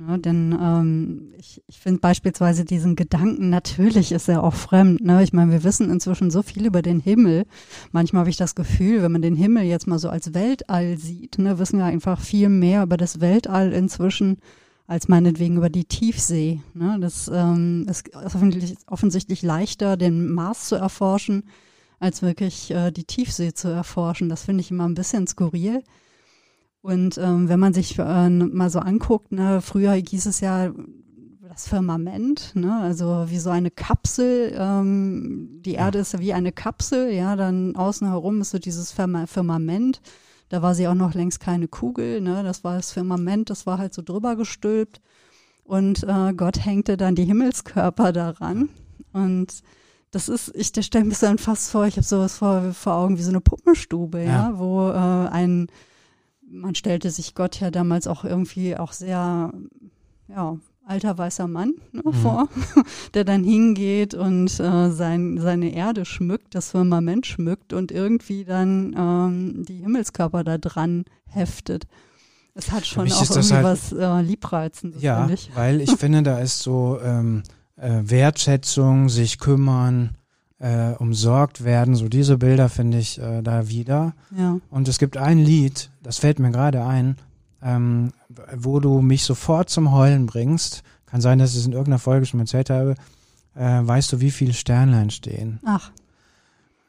Ne, 0.00 0.16
denn 0.16 0.56
ähm, 0.60 1.32
ich, 1.36 1.60
ich 1.66 1.78
finde 1.80 1.98
beispielsweise 1.98 2.64
diesen 2.64 2.94
Gedanken, 2.94 3.50
natürlich 3.50 4.12
ist 4.12 4.28
er 4.28 4.44
auch 4.44 4.54
fremd. 4.54 5.00
Ne? 5.00 5.24
Ich 5.24 5.32
meine, 5.32 5.50
wir 5.50 5.64
wissen 5.64 5.90
inzwischen 5.90 6.30
so 6.30 6.42
viel 6.42 6.66
über 6.66 6.82
den 6.82 7.00
Himmel. 7.00 7.46
Manchmal 7.90 8.20
habe 8.20 8.30
ich 8.30 8.36
das 8.36 8.54
Gefühl, 8.54 9.02
wenn 9.02 9.10
man 9.10 9.22
den 9.22 9.34
Himmel 9.34 9.64
jetzt 9.64 9.88
mal 9.88 9.98
so 9.98 10.08
als 10.08 10.34
Weltall 10.34 10.98
sieht, 10.98 11.38
ne, 11.38 11.58
wissen 11.58 11.80
wir 11.80 11.86
einfach 11.86 12.20
viel 12.20 12.48
mehr 12.48 12.84
über 12.84 12.96
das 12.96 13.20
Weltall 13.20 13.72
inzwischen 13.72 14.38
als 14.86 15.08
meinetwegen 15.08 15.56
über 15.56 15.68
die 15.68 15.84
Tiefsee. 15.84 16.60
Ne? 16.74 16.98
Das 17.00 17.28
ähm, 17.34 17.84
ist 17.90 18.14
offensichtlich, 18.14 18.78
offensichtlich 18.86 19.42
leichter, 19.42 19.96
den 19.96 20.32
Mars 20.32 20.68
zu 20.68 20.76
erforschen 20.76 21.42
als 21.98 22.22
wirklich 22.22 22.70
äh, 22.70 22.92
die 22.92 23.04
Tiefsee 23.04 23.52
zu 23.52 23.66
erforschen. 23.66 24.28
Das 24.28 24.44
finde 24.44 24.60
ich 24.60 24.70
immer 24.70 24.88
ein 24.88 24.94
bisschen 24.94 25.26
skurril. 25.26 25.82
Und 26.88 27.18
ähm, 27.18 27.50
wenn 27.50 27.60
man 27.60 27.74
sich 27.74 27.98
äh, 27.98 28.30
mal 28.30 28.70
so 28.70 28.78
anguckt, 28.78 29.30
ne, 29.30 29.60
früher 29.60 29.92
hieß 29.92 30.24
es 30.24 30.40
ja 30.40 30.72
das 31.46 31.68
Firmament, 31.68 32.52
ne, 32.54 32.80
also 32.80 33.26
wie 33.28 33.38
so 33.38 33.50
eine 33.50 33.70
Kapsel. 33.70 34.54
Ähm, 34.56 35.60
die 35.60 35.74
Erde 35.74 35.98
ist 35.98 36.14
ja 36.14 36.20
wie 36.20 36.32
eine 36.32 36.50
Kapsel, 36.50 37.12
ja, 37.12 37.36
dann 37.36 37.76
außen 37.76 38.08
herum 38.08 38.40
ist 38.40 38.52
so 38.52 38.58
dieses 38.58 38.90
Firma 38.90 39.26
Firmament. 39.26 40.00
Da 40.48 40.62
war 40.62 40.74
sie 40.74 40.88
auch 40.88 40.94
noch 40.94 41.12
längst 41.12 41.40
keine 41.40 41.68
Kugel, 41.68 42.22
ne, 42.22 42.42
das 42.42 42.64
war 42.64 42.76
das 42.76 42.90
Firmament, 42.90 43.50
das 43.50 43.66
war 43.66 43.76
halt 43.76 43.92
so 43.92 44.00
drüber 44.00 44.34
gestülpt. 44.34 45.02
Und 45.64 46.04
äh, 46.04 46.32
Gott 46.32 46.64
hängte 46.64 46.96
dann 46.96 47.14
die 47.14 47.26
Himmelskörper 47.26 48.14
daran. 48.14 48.70
Und 49.12 49.62
das 50.10 50.30
ist, 50.30 50.54
ich 50.54 50.68
stelle 50.68 51.04
mir 51.04 51.16
dann 51.20 51.36
fast 51.36 51.70
vor, 51.70 51.86
ich 51.86 51.96
habe 51.96 52.06
sowas 52.06 52.38
vor, 52.38 52.72
vor 52.72 52.94
Augen 52.94 53.18
wie 53.18 53.22
so 53.22 53.28
eine 53.28 53.42
Puppenstube, 53.42 54.20
ja, 54.20 54.24
ja 54.24 54.58
wo 54.58 54.88
äh, 54.88 55.28
ein, 55.28 55.66
man 56.50 56.74
stellte 56.74 57.10
sich 57.10 57.34
Gott 57.34 57.60
ja 57.60 57.70
damals 57.70 58.06
auch 58.06 58.24
irgendwie 58.24 58.76
auch 58.76 58.92
sehr, 58.92 59.52
ja, 60.28 60.56
alter 60.88 61.18
weißer 61.18 61.46
Mann 61.46 61.74
ne, 61.92 62.02
mhm. 62.04 62.12
vor, 62.14 62.48
der 63.14 63.24
dann 63.24 63.44
hingeht 63.44 64.14
und 64.14 64.58
äh, 64.58 64.90
sein, 64.90 65.38
seine 65.38 65.74
Erde 65.74 66.04
schmückt, 66.04 66.54
das 66.54 66.70
Firmament 66.70 67.26
schmückt 67.26 67.72
und 67.74 67.92
irgendwie 67.92 68.44
dann 68.44 68.94
ähm, 68.96 69.64
die 69.66 69.76
Himmelskörper 69.76 70.44
da 70.44 70.56
dran 70.56 71.04
heftet. 71.26 71.86
Es 72.54 72.72
hat 72.72 72.86
schon 72.86 73.12
auch 73.12 73.30
irgendwie 73.30 73.54
halt, 73.54 73.64
was 73.64 73.92
äh, 73.92 74.20
Liebreizendes, 74.22 75.02
ja, 75.02 75.28
weil 75.54 75.80
ich 75.80 75.90
finde, 75.98 76.22
da 76.22 76.38
ist 76.38 76.60
so 76.60 76.98
ähm, 77.02 77.42
äh, 77.76 78.00
Wertschätzung, 78.02 79.10
sich 79.10 79.38
kümmern, 79.38 80.16
äh, 80.60 80.92
umsorgt 80.98 81.64
werden. 81.64 81.94
So 81.94 82.08
diese 82.08 82.38
Bilder 82.38 82.68
finde 82.68 82.98
ich 82.98 83.20
äh, 83.20 83.42
da 83.42 83.68
wieder. 83.68 84.14
Ja. 84.36 84.58
Und 84.70 84.88
es 84.88 84.98
gibt 84.98 85.16
ein 85.16 85.38
Lied, 85.38 85.90
das 86.02 86.18
fällt 86.18 86.38
mir 86.38 86.50
gerade 86.50 86.84
ein, 86.84 87.16
ähm, 87.62 88.12
wo 88.56 88.80
du 88.80 89.00
mich 89.00 89.24
sofort 89.24 89.70
zum 89.70 89.92
Heulen 89.92 90.26
bringst. 90.26 90.82
Kann 91.06 91.20
sein, 91.20 91.38
dass 91.38 91.52
ich 91.52 91.60
es 91.60 91.66
in 91.66 91.72
irgendeiner 91.72 91.98
Folge 91.98 92.26
schon 92.26 92.40
erzählt 92.40 92.70
habe. 92.70 92.94
Äh, 93.54 93.80
weißt 93.82 94.12
du, 94.12 94.20
wie 94.20 94.30
viele 94.30 94.52
Sternlein 94.52 95.10
stehen? 95.10 95.60
Ach. 95.64 95.90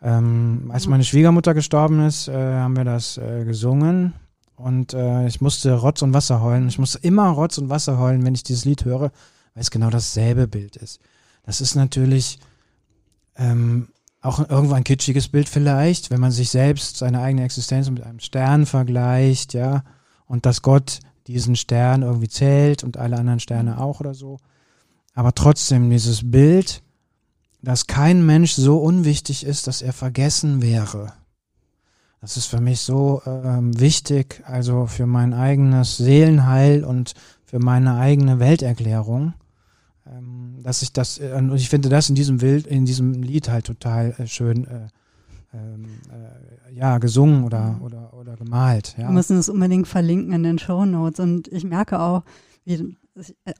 Ähm, 0.01 0.69
als 0.73 0.87
meine 0.87 1.03
Schwiegermutter 1.03 1.53
gestorben 1.53 2.05
ist, 2.05 2.27
äh, 2.27 2.33
haben 2.33 2.77
wir 2.77 2.85
das 2.85 3.17
äh, 3.17 3.43
gesungen 3.43 4.13
und 4.55 4.93
äh, 4.93 5.27
ich 5.27 5.41
musste 5.41 5.73
Rotz 5.73 6.01
und 6.01 6.13
Wasser 6.13 6.41
heulen. 6.41 6.67
Ich 6.67 6.79
musste 6.79 6.99
immer 6.99 7.29
Rotz 7.29 7.57
und 7.57 7.69
Wasser 7.69 7.97
heulen, 7.97 8.25
wenn 8.25 8.35
ich 8.35 8.43
dieses 8.43 8.65
Lied 8.65 8.85
höre, 8.85 9.11
weil 9.53 9.61
es 9.61 9.71
genau 9.71 9.89
dasselbe 9.89 10.47
Bild 10.47 10.77
ist. 10.77 10.99
Das 11.45 11.59
ist 11.59 11.75
natürlich 11.75 12.39
ähm, 13.39 13.87
auch 14.21 14.49
irgendwo 14.49 14.75
ein 14.75 14.83
kitschiges 14.83 15.29
Bild 15.29 15.47
vielleicht, 15.47 16.11
wenn 16.11 16.19
man 16.19 16.31
sich 16.31 16.49
selbst 16.49 16.97
seine 16.97 17.21
eigene 17.21 17.45
Existenz 17.45 17.89
mit 17.89 18.03
einem 18.03 18.19
Stern 18.19 18.65
vergleicht, 18.65 19.53
ja, 19.53 19.83
und 20.27 20.45
dass 20.45 20.61
Gott 20.61 20.99
diesen 21.25 21.55
Stern 21.55 22.01
irgendwie 22.01 22.27
zählt 22.27 22.83
und 22.83 22.97
alle 22.97 23.17
anderen 23.17 23.39
Sterne 23.39 23.79
auch 23.79 23.99
oder 23.99 24.13
so. 24.13 24.39
Aber 25.13 25.33
trotzdem 25.33 25.89
dieses 25.89 26.29
Bild, 26.29 26.83
dass 27.61 27.87
kein 27.87 28.25
Mensch 28.25 28.53
so 28.53 28.77
unwichtig 28.77 29.45
ist, 29.45 29.67
dass 29.67 29.81
er 29.81 29.93
vergessen 29.93 30.61
wäre. 30.61 31.13
Das 32.21 32.35
ist 32.35 32.47
für 32.47 32.59
mich 32.59 32.81
so 32.81 33.21
ähm, 33.25 33.79
wichtig, 33.79 34.43
also 34.45 34.87
für 34.87 35.05
mein 35.05 35.33
eigenes 35.33 35.97
Seelenheil 35.97 36.83
und 36.83 37.13
für 37.45 37.59
meine 37.59 37.95
eigene 37.95 38.39
Welterklärung 38.39 39.33
ähm, 40.09 40.59
dass 40.63 40.81
ich 40.81 40.93
das, 40.93 41.19
äh, 41.19 41.33
und 41.37 41.55
ich 41.55 41.69
finde 41.69 41.89
das 41.89 42.09
in 42.09 42.15
diesem 42.15 42.37
Bild, 42.37 42.67
in 42.67 42.85
diesem 42.85 43.21
Lied 43.21 43.49
halt 43.49 43.65
total 43.65 44.15
äh, 44.17 44.27
schön 44.27 44.65
äh, 44.65 44.87
ähm, 45.53 45.85
äh, 46.11 46.73
ja, 46.75 46.97
gesungen 46.99 47.43
oder, 47.43 47.79
oder, 47.81 48.13
oder 48.13 48.35
gemalt. 48.35 48.95
Ja. 48.97 49.07
Wir 49.07 49.13
müssen 49.13 49.37
es 49.37 49.49
unbedingt 49.49 49.87
verlinken 49.87 50.33
in 50.33 50.43
den 50.43 50.59
Show 50.59 50.85
Notes. 50.85 51.19
Und 51.19 51.47
ich 51.47 51.63
merke 51.63 51.99
auch, 51.99 52.23
wie 52.65 52.95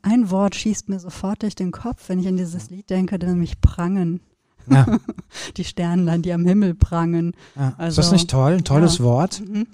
ein 0.03 0.29
Wort 0.29 0.56
schießt 0.56 0.89
mir 0.89 1.00
sofort 1.00 1.41
durch 1.41 1.56
den 1.56 1.72
Kopf, 1.72 2.08
wenn 2.08 2.20
ich 2.20 2.27
an 2.27 2.38
dieses 2.38 2.70
Lied 2.70 2.89
denke, 2.89 3.18
nämlich 3.18 3.60
prangen. 3.60 4.22
Ja. 4.70 4.86
die 5.58 5.63
Sternlein, 5.63 6.22
die 6.22 6.32
am 6.32 6.46
Himmel 6.46 6.75
prangen. 6.75 7.34
Ja. 7.56 7.74
Also, 7.77 8.01
ist 8.01 8.06
das 8.06 8.12
nicht 8.12 8.29
toll? 8.29 8.53
Ein 8.53 8.63
tolles. 8.63 9.00
Wort. 9.01 9.41
Mhm. 9.41 9.65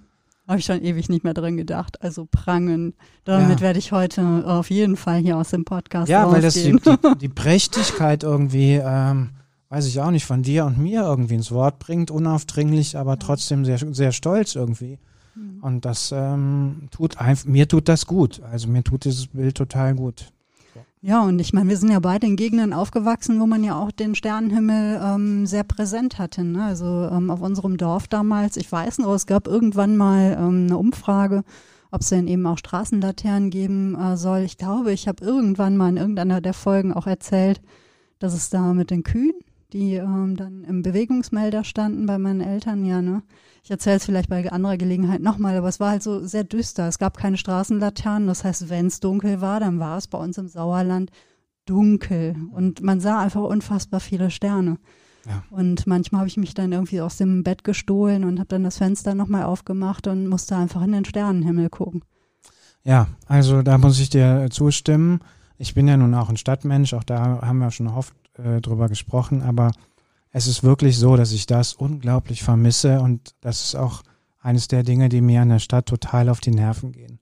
Habe 0.48 0.60
ich 0.60 0.66
schon 0.66 0.84
ewig 0.84 1.10
nicht 1.10 1.24
mehr 1.24 1.34
dran 1.34 1.58
gedacht. 1.58 2.02
Also 2.04 2.28
prangen. 2.30 2.94
Damit 3.24 3.60
ja. 3.60 3.62
werde 3.62 3.80
ich 3.80 3.92
heute 3.92 4.44
auf 4.46 4.70
jeden 4.70 4.96
Fall 4.96 5.20
hier 5.20 5.38
aus 5.38 5.50
dem 5.50 5.66
Podcast 5.66 6.08
Ja, 6.08 6.32
weil 6.32 6.42
das 6.42 6.54
die, 6.54 6.72
die, 6.74 7.18
die 7.20 7.30
Prächtigkeit 7.30 8.24
irgendwie, 8.24 8.74
ähm, 8.74 9.32
weiß 9.70 9.88
ich 9.88 10.00
auch 10.00 10.12
nicht, 10.12 10.25
von 10.25 10.44
dir 10.44 10.66
und 10.66 10.78
mir 10.78 11.02
irgendwie 11.02 11.36
ins 11.36 11.52
Wort 11.52 11.80
bringt, 11.80 12.12
unaufdringlich, 12.12 12.98
aber 12.98 13.18
trotzdem 13.18 13.66
sehr, 13.66 13.80
sehr 13.92 14.12
stolz 14.12 14.54
irgendwie. 14.54 15.00
Mhm. 15.34 15.64
Und 15.64 15.86
das 15.86 16.14
ähm, 16.16 16.90
tut 16.92 17.18
einfach, 17.18 17.46
mir 17.46 17.68
tut 17.68 17.90
das 17.90 18.06
gut. 18.06 18.42
Also 18.44 18.68
mir 18.68 18.84
tut 18.84 19.06
dieses 19.06 19.28
Bild 19.28 19.58
total 19.58 19.96
gut. 19.96 20.32
Ja, 21.08 21.22
und 21.24 21.38
ich 21.38 21.54
meine, 21.54 21.70
wir 21.70 21.78
sind 21.78 21.92
ja 21.92 22.00
beide 22.00 22.26
in 22.26 22.36
Gegenden 22.36 22.74
aufgewachsen, 22.74 23.40
wo 23.40 23.46
man 23.46 23.64
ja 23.64 23.80
auch 23.80 23.92
den 23.92 24.16
Sternenhimmel 24.16 25.00
ähm, 25.04 25.46
sehr 25.46 25.64
präsent 25.64 26.18
hatte. 26.18 26.44
Ne? 26.44 26.64
Also 26.64 26.86
ähm, 27.12 27.30
auf 27.30 27.42
unserem 27.42 27.78
Dorf 27.78 28.08
damals, 28.08 28.58
ich 28.58 28.72
weiß 28.72 28.98
noch, 28.98 29.14
es 29.14 29.28
gab 29.28 29.46
irgendwann 29.46 29.98
mal 29.98 30.36
ähm, 30.36 30.66
eine 30.66 30.80
Umfrage, 30.80 31.44
ob 31.92 32.02
es 32.02 32.10
denn 32.10 32.28
eben 32.28 32.48
auch 32.48 32.58
Straßenlaternen 32.58 33.52
geben 33.52 33.94
äh, 33.94 34.18
soll. 34.18 34.40
Ich 34.40 34.58
glaube, 34.58 34.94
ich 34.94 35.08
habe 35.08 35.24
irgendwann 35.24 35.78
mal 35.78 35.90
in 35.90 35.98
irgendeiner 35.98 36.42
der 36.42 36.56
Folgen 36.56 36.92
auch 36.92 37.06
erzählt, 37.06 37.62
dass 38.18 38.34
es 38.34 38.50
da 38.50 38.74
mit 38.74 38.90
den 38.90 39.04
Kühen, 39.04 39.36
die 39.74 39.94
ähm, 39.98 40.36
dann 40.36 40.64
im 40.64 40.82
Bewegungsmelder 40.82 41.64
standen 41.66 42.08
bei 42.08 42.18
meinen 42.18 42.42
Eltern, 42.42 42.84
ja, 42.84 43.04
ne? 43.04 43.22
Ich 43.65 43.72
erzähle 43.72 43.95
es 43.95 44.05
vielleicht 44.05 44.29
bei 44.29 44.48
anderer 44.51 44.77
Gelegenheit 44.77 45.24
nochmal, 45.24 45.57
aber 45.57 45.67
es 45.67 45.79
war 45.79 45.89
halt 45.89 46.03
so 46.03 46.24
sehr 46.24 46.43
düster. 46.43 46.88
Es 46.88 47.00
gab 47.00 47.17
keine 47.17 47.36
Straßenlaternen. 47.36 48.27
Das 48.27 48.43
heißt, 48.43 48.69
wenn 48.69 48.86
es 48.86 49.00
dunkel 49.00 49.41
war, 49.41 49.60
dann 49.60 49.79
war 49.79 49.98
es 49.98 50.05
bei 50.05 50.19
uns 50.19 50.38
im 50.38 50.48
Sauerland 50.48 51.10
dunkel. 51.65 52.36
Und 52.51 52.84
man 52.84 53.00
sah 53.00 53.19
einfach 53.19 53.41
unfassbar 53.41 54.01
viele 54.01 54.29
Sterne. 54.29 54.77
Ja. 55.25 55.43
Und 55.50 55.88
manchmal 55.88 56.19
habe 56.19 56.27
ich 56.27 56.38
mich 56.38 56.53
dann 56.53 56.74
irgendwie 56.74 57.01
aus 57.01 57.17
dem 57.17 57.41
Bett 57.41 57.63
gestohlen 57.63 58.24
und 58.24 58.38
habe 58.38 58.50
dann 58.50 58.63
das 58.63 58.77
Fenster 58.77 59.15
nochmal 59.15 59.45
aufgemacht 59.45 60.05
und 60.05 60.27
musste 60.27 60.55
einfach 60.55 60.84
in 60.84 60.91
den 60.91 61.05
Sternenhimmel 61.05 61.72
gucken. 61.72 62.03
Ja, 62.84 63.07
also 63.25 63.63
da 63.63 63.79
muss 63.79 64.00
ich 64.00 64.12
dir 64.12 64.48
zustimmen. 64.51 65.22
Ich 65.57 65.74
bin 65.74 65.88
ja 65.88 65.98
nun 65.98 66.13
auch 66.13 66.29
ein 66.29 66.38
Stadtmensch, 66.38 66.93
auch 66.93 67.03
da 67.03 67.41
haben 67.41 67.57
wir 67.57 67.72
schon 67.72 67.88
oft 67.88 68.13
äh, 68.38 68.62
drüber 68.62 68.89
gesprochen, 68.89 69.41
aber 69.41 69.72
es 70.36 70.48
ist 70.48 70.63
wirklich 70.63 70.98
so, 70.98 71.15
dass 71.15 71.32
ich 71.32 71.46
das 71.46 71.74
unglaublich 71.74 72.44
vermisse 72.44 73.00
und 73.00 73.34
das 73.39 73.63
ist 73.63 73.75
auch 73.75 74.04
eines 74.42 74.68
der 74.68 74.84
Dinge, 74.84 75.08
die 75.08 75.22
mir 75.22 75.42
an 75.42 75.48
der 75.48 75.60
Stadt 75.60 75.86
total 75.86 76.27
auf 76.27 76.42
die 76.42 76.51
Nerven 76.51 76.92
gehen. 76.92 77.20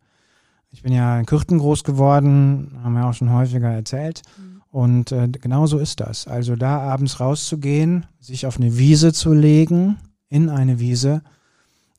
Ich 0.71 0.81
bin 0.81 0.93
ja 0.93 1.19
in 1.19 1.27
Kürten 1.27 1.59
groß 1.59 1.83
geworden, 1.83 2.79
haben 2.83 2.95
wir 2.95 3.05
auch 3.05 3.13
schon 3.13 3.31
häufiger 3.31 3.69
erzählt. 3.69 4.23
Mhm. 4.35 4.61
Und 4.71 5.11
äh, 5.11 5.27
genau 5.27 5.67
so 5.67 5.77
ist 5.77 5.99
das. 5.99 6.25
Also 6.25 6.55
da 6.55 6.79
abends 6.79 7.19
rauszugehen, 7.19 8.07
sich 8.19 8.47
auf 8.47 8.57
eine 8.57 8.79
Wiese 8.79 9.13
zu 9.13 9.31
legen, 9.31 9.99
in 10.29 10.49
eine 10.49 10.79
Wiese 10.79 11.21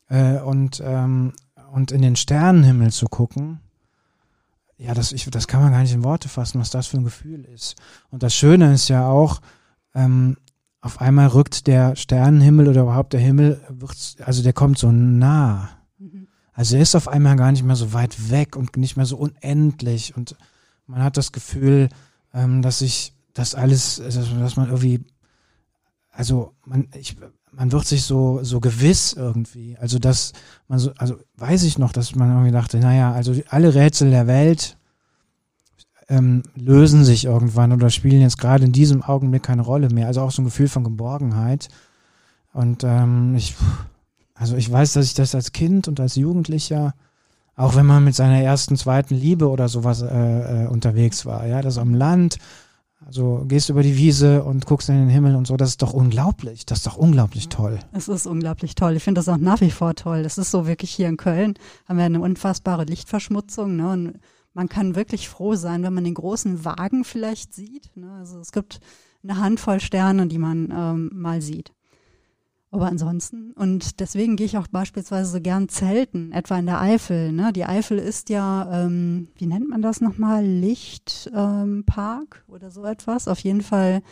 äh, 0.09 0.41
und, 0.41 0.83
ähm, 0.85 1.33
und 1.71 1.93
in 1.93 2.03
den 2.03 2.17
Sternenhimmel 2.17 2.91
zu 2.91 3.07
gucken. 3.07 3.61
Ja, 4.79 4.95
das, 4.95 5.13
ich, 5.13 5.31
das 5.31 5.47
kann 5.47 5.63
man 5.63 5.71
gar 5.71 5.83
nicht 5.83 5.95
in 5.95 6.03
Worte 6.03 6.29
fassen, 6.29 6.61
was 6.61 6.71
das 6.71 6.89
für 6.89 6.97
ein 6.97 7.05
Gefühl 7.05 7.45
ist. 7.45 7.77
Und 8.11 8.25
das 8.25 8.35
Schöne 8.35 8.75
ist 8.75 8.89
ja 8.89 9.07
auch, 9.07 9.41
ähm, 9.95 10.39
auf 10.85 11.01
einmal 11.01 11.29
rückt 11.29 11.67
der 11.67 11.97
Sternenhimmel 11.97 12.69
oder 12.69 12.83
überhaupt 12.83 13.15
der 13.15 13.21
Himmel, 13.21 13.59
also 14.23 14.43
der 14.43 14.53
kommt 14.53 14.77
so 14.77 14.93
nah. 14.93 15.71
Mhm. 15.99 16.29
Also 16.53 16.77
er 16.77 16.83
ist 16.83 16.95
auf 16.95 17.09
einmal 17.09 17.37
gar 17.37 17.51
nicht 17.53 17.65
mehr 17.65 17.75
so 17.75 17.95
weit 17.95 18.31
weg 18.31 18.55
und 18.55 18.77
nicht 18.77 18.95
mehr 18.95 19.07
so 19.07 19.17
unendlich. 19.17 20.15
Und 20.15 20.37
man 20.87 21.03
hat 21.03 21.17
das 21.17 21.33
Gefühl, 21.33 21.89
ähm, 22.35 22.61
dass 22.61 22.81
sich 22.81 23.15
das 23.33 23.55
alles, 23.55 23.99
also 23.99 24.21
dass 24.39 24.57
man 24.57 24.67
irgendwie, 24.69 25.01
also 26.11 26.53
man, 26.67 26.89
ich, 26.95 27.17
man 27.51 27.73
wird 27.73 27.87
sich 27.87 28.03
so, 28.03 28.41
so 28.43 28.61
gewiss 28.61 29.15
irgendwie. 29.15 29.79
Also 29.79 29.99
dass 29.99 30.35
man 30.69 30.79
so, 30.79 30.93
also 30.99 31.17
weiß 31.39 31.63
ich 31.63 31.79
noch, 31.79 31.95
dass 31.95 32.15
man 32.15 32.31
irgendwie 32.31 32.53
dachte, 32.53 32.77
naja, 32.77 33.11
also 33.11 33.35
alle 33.49 33.75
Rätsel 33.75 34.11
der 34.11 34.27
Welt 34.27 34.77
ähm, 36.09 36.43
lösen 36.55 37.05
sich 37.05 37.25
irgendwann 37.25 37.73
oder 37.73 37.91
spielen 37.91 38.21
jetzt 38.21 38.39
gerade 38.39 38.65
in 38.65 38.73
diesem 38.73 39.03
Augenblick 39.03 39.43
keine 39.43 39.63
Rolle 39.63 39.89
mehr. 39.89 40.07
Also 40.07 40.21
auch 40.21 40.31
so 40.31 40.43
ein 40.43 40.47
Gefühl 40.47 40.69
von 40.69 40.85
Geborgenheit. 40.85 41.69
Und 42.53 42.85
ähm, 42.85 43.35
ich, 43.35 43.55
also 44.35 44.57
ich 44.57 44.71
weiß, 44.71 44.93
dass 44.95 45.07
ich 45.07 45.15
das 45.15 45.35
als 45.35 45.53
Kind 45.53 45.89
und 45.89 46.01
als 46.01 46.17
Jugendlicher, 46.17 46.95
auch 47.57 47.75
wenn 47.77 47.87
man 47.87 48.05
mit 48.05 48.15
seiner 48.15 48.41
ersten, 48.41 48.77
zweiten 48.77 49.15
Liebe 49.15 49.49
oder 49.49 49.69
sowas 49.69 50.03
äh, 50.03 50.65
äh, 50.65 50.67
unterwegs 50.67 51.25
war, 51.25 51.47
ja, 51.47 51.63
das 51.63 51.79
am 51.79 51.95
Land, 51.95 52.39
also 53.07 53.45
gehst 53.47 53.69
über 53.69 53.83
die 53.83 53.97
Wiese 53.97 54.45
und 54.45 54.67
guckst 54.67 54.89
in 54.89 54.97
den 54.97 55.09
Himmel 55.09 55.37
und 55.37 55.47
so, 55.47 55.57
das 55.57 55.71
ist 55.71 55.83
doch 55.83 55.93
unglaublich. 55.93 56.65
Das 56.65 56.79
ist 56.79 56.87
doch 56.87 56.97
unglaublich 56.97 57.49
toll. 57.49 57.79
Es 57.93 58.09
ist 58.09 58.27
unglaublich 58.27 58.75
toll. 58.75 58.97
Ich 58.97 59.05
finde 59.05 59.19
das 59.19 59.29
auch 59.29 59.37
nach 59.37 59.61
wie 59.61 59.71
vor 59.71 59.95
toll. 59.95 60.23
Das 60.23 60.39
ist 60.39 60.51
so 60.51 60.67
wirklich 60.67 60.91
hier 60.91 61.09
in 61.09 61.17
Köln 61.17 61.55
haben 61.87 61.99
wir 61.99 62.05
eine 62.05 62.21
unfassbare 62.21 62.85
Lichtverschmutzung. 62.85 63.77
Ne? 63.77 63.91
Und 63.91 64.15
man 64.55 64.69
kann 64.69 64.95
wirklich 64.95 65.29
froh 65.29 65.57
sein, 65.57 65.83
wenn 65.83 65.93
man 65.93 66.05
den 66.05 66.15
großen 66.15 66.65
Wagen 66.65 67.05
vielleicht 67.05 67.55
sieht. 67.55 67.95
Ne? 67.97 68.11
Also 68.13 68.39
es 68.39 68.53
gibt 68.53 68.81
eine 69.23 69.39
Handvoll 69.39 69.81
Sterne, 69.81 70.29
die 70.29 70.39
man 70.39 70.73
ähm, 70.75 71.11
mal 71.13 71.43
sieht. 71.43 71.73
Aber 72.71 72.87
ansonsten, 72.87 73.53
und 73.53 74.01
deswegen 74.01 74.35
gehe 74.35 74.47
ich 74.47 74.59
auch 74.59 74.67
beispielsweise 74.67 75.31
so 75.31 75.41
gern 75.41 75.69
zelten, 75.69 76.33
etwa 76.33 76.59
in 76.59 76.67
der 76.67 76.81
Eifel. 76.81 77.31
Ne? 77.31 77.53
Die 77.53 77.65
Eifel 77.65 77.99
ist 77.99 78.31
ja, 78.31 78.85
ähm, 78.85 79.29
wie 79.37 79.47
nennt 79.47 79.69
man 79.69 79.81
das 79.81 80.01
nochmal, 80.01 80.45
Lichtpark 80.45 82.45
ähm, 82.49 82.53
oder 82.53 82.73
so 82.73 82.85
etwas. 82.85 83.29
Auf 83.29 83.39
jeden 83.41 83.63
Fall 83.63 84.03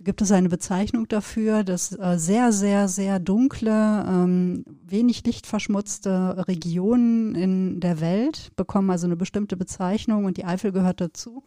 gibt 0.00 0.20
es 0.22 0.30
eine 0.30 0.48
Bezeichnung 0.48 1.08
dafür, 1.08 1.64
dass 1.64 1.92
äh, 1.92 2.18
sehr, 2.18 2.52
sehr, 2.52 2.88
sehr 2.88 3.18
dunkle, 3.18 4.04
ähm, 4.06 4.64
wenig 4.84 5.24
lichtverschmutzte 5.24 6.44
Regionen 6.46 7.34
in 7.34 7.80
der 7.80 8.00
Welt 8.00 8.52
bekommen 8.56 8.90
also 8.90 9.06
eine 9.06 9.16
bestimmte 9.16 9.56
Bezeichnung 9.56 10.24
und 10.24 10.36
die 10.36 10.44
Eifel 10.44 10.72
gehört 10.72 11.00
dazu. 11.00 11.42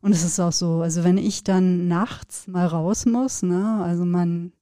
Und 0.00 0.12
es 0.12 0.24
ist 0.24 0.40
auch 0.40 0.52
so, 0.52 0.80
also 0.80 1.04
wenn 1.04 1.18
ich 1.18 1.44
dann 1.44 1.86
nachts 1.86 2.48
mal 2.48 2.66
raus 2.66 3.06
muss, 3.06 3.42
ne, 3.42 3.82
also 3.84 4.04
man 4.04 4.52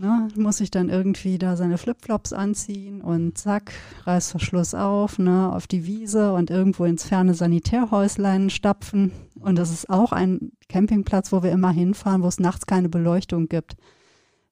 Ne, 0.00 0.28
muss 0.36 0.60
ich 0.60 0.70
dann 0.70 0.90
irgendwie 0.90 1.38
da 1.38 1.56
seine 1.56 1.76
Flipflops 1.76 2.32
anziehen 2.32 3.00
und 3.00 3.36
zack, 3.36 3.72
Reißverschluss 4.04 4.74
auf, 4.74 5.18
ne, 5.18 5.52
auf 5.52 5.66
die 5.66 5.86
Wiese 5.86 6.32
und 6.34 6.50
irgendwo 6.50 6.84
ins 6.84 7.02
ferne 7.02 7.34
Sanitärhäuslein 7.34 8.48
stapfen. 8.48 9.10
Und 9.40 9.58
das 9.58 9.72
ist 9.72 9.90
auch 9.90 10.12
ein 10.12 10.52
Campingplatz, 10.68 11.32
wo 11.32 11.42
wir 11.42 11.50
immer 11.50 11.72
hinfahren, 11.72 12.22
wo 12.22 12.28
es 12.28 12.38
nachts 12.38 12.66
keine 12.66 12.88
Beleuchtung 12.88 13.48
gibt. 13.48 13.74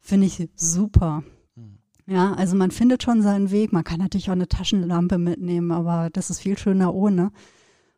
Finde 0.00 0.26
ich 0.26 0.48
super. 0.56 1.22
Hm. 1.54 1.78
Ja, 2.08 2.32
also 2.32 2.56
man 2.56 2.72
findet 2.72 3.04
schon 3.04 3.22
seinen 3.22 3.52
Weg. 3.52 3.72
Man 3.72 3.84
kann 3.84 4.00
natürlich 4.00 4.30
auch 4.30 4.32
eine 4.32 4.48
Taschenlampe 4.48 5.16
mitnehmen, 5.16 5.70
aber 5.70 6.10
das 6.12 6.28
ist 6.28 6.40
viel 6.40 6.58
schöner 6.58 6.92
ohne. 6.92 7.30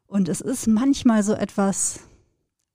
Und 0.07 0.29
es 0.29 0.43
ist 0.43 0.67
manchmal 0.67 1.23
so 1.23 1.33
etwas 1.33 2.08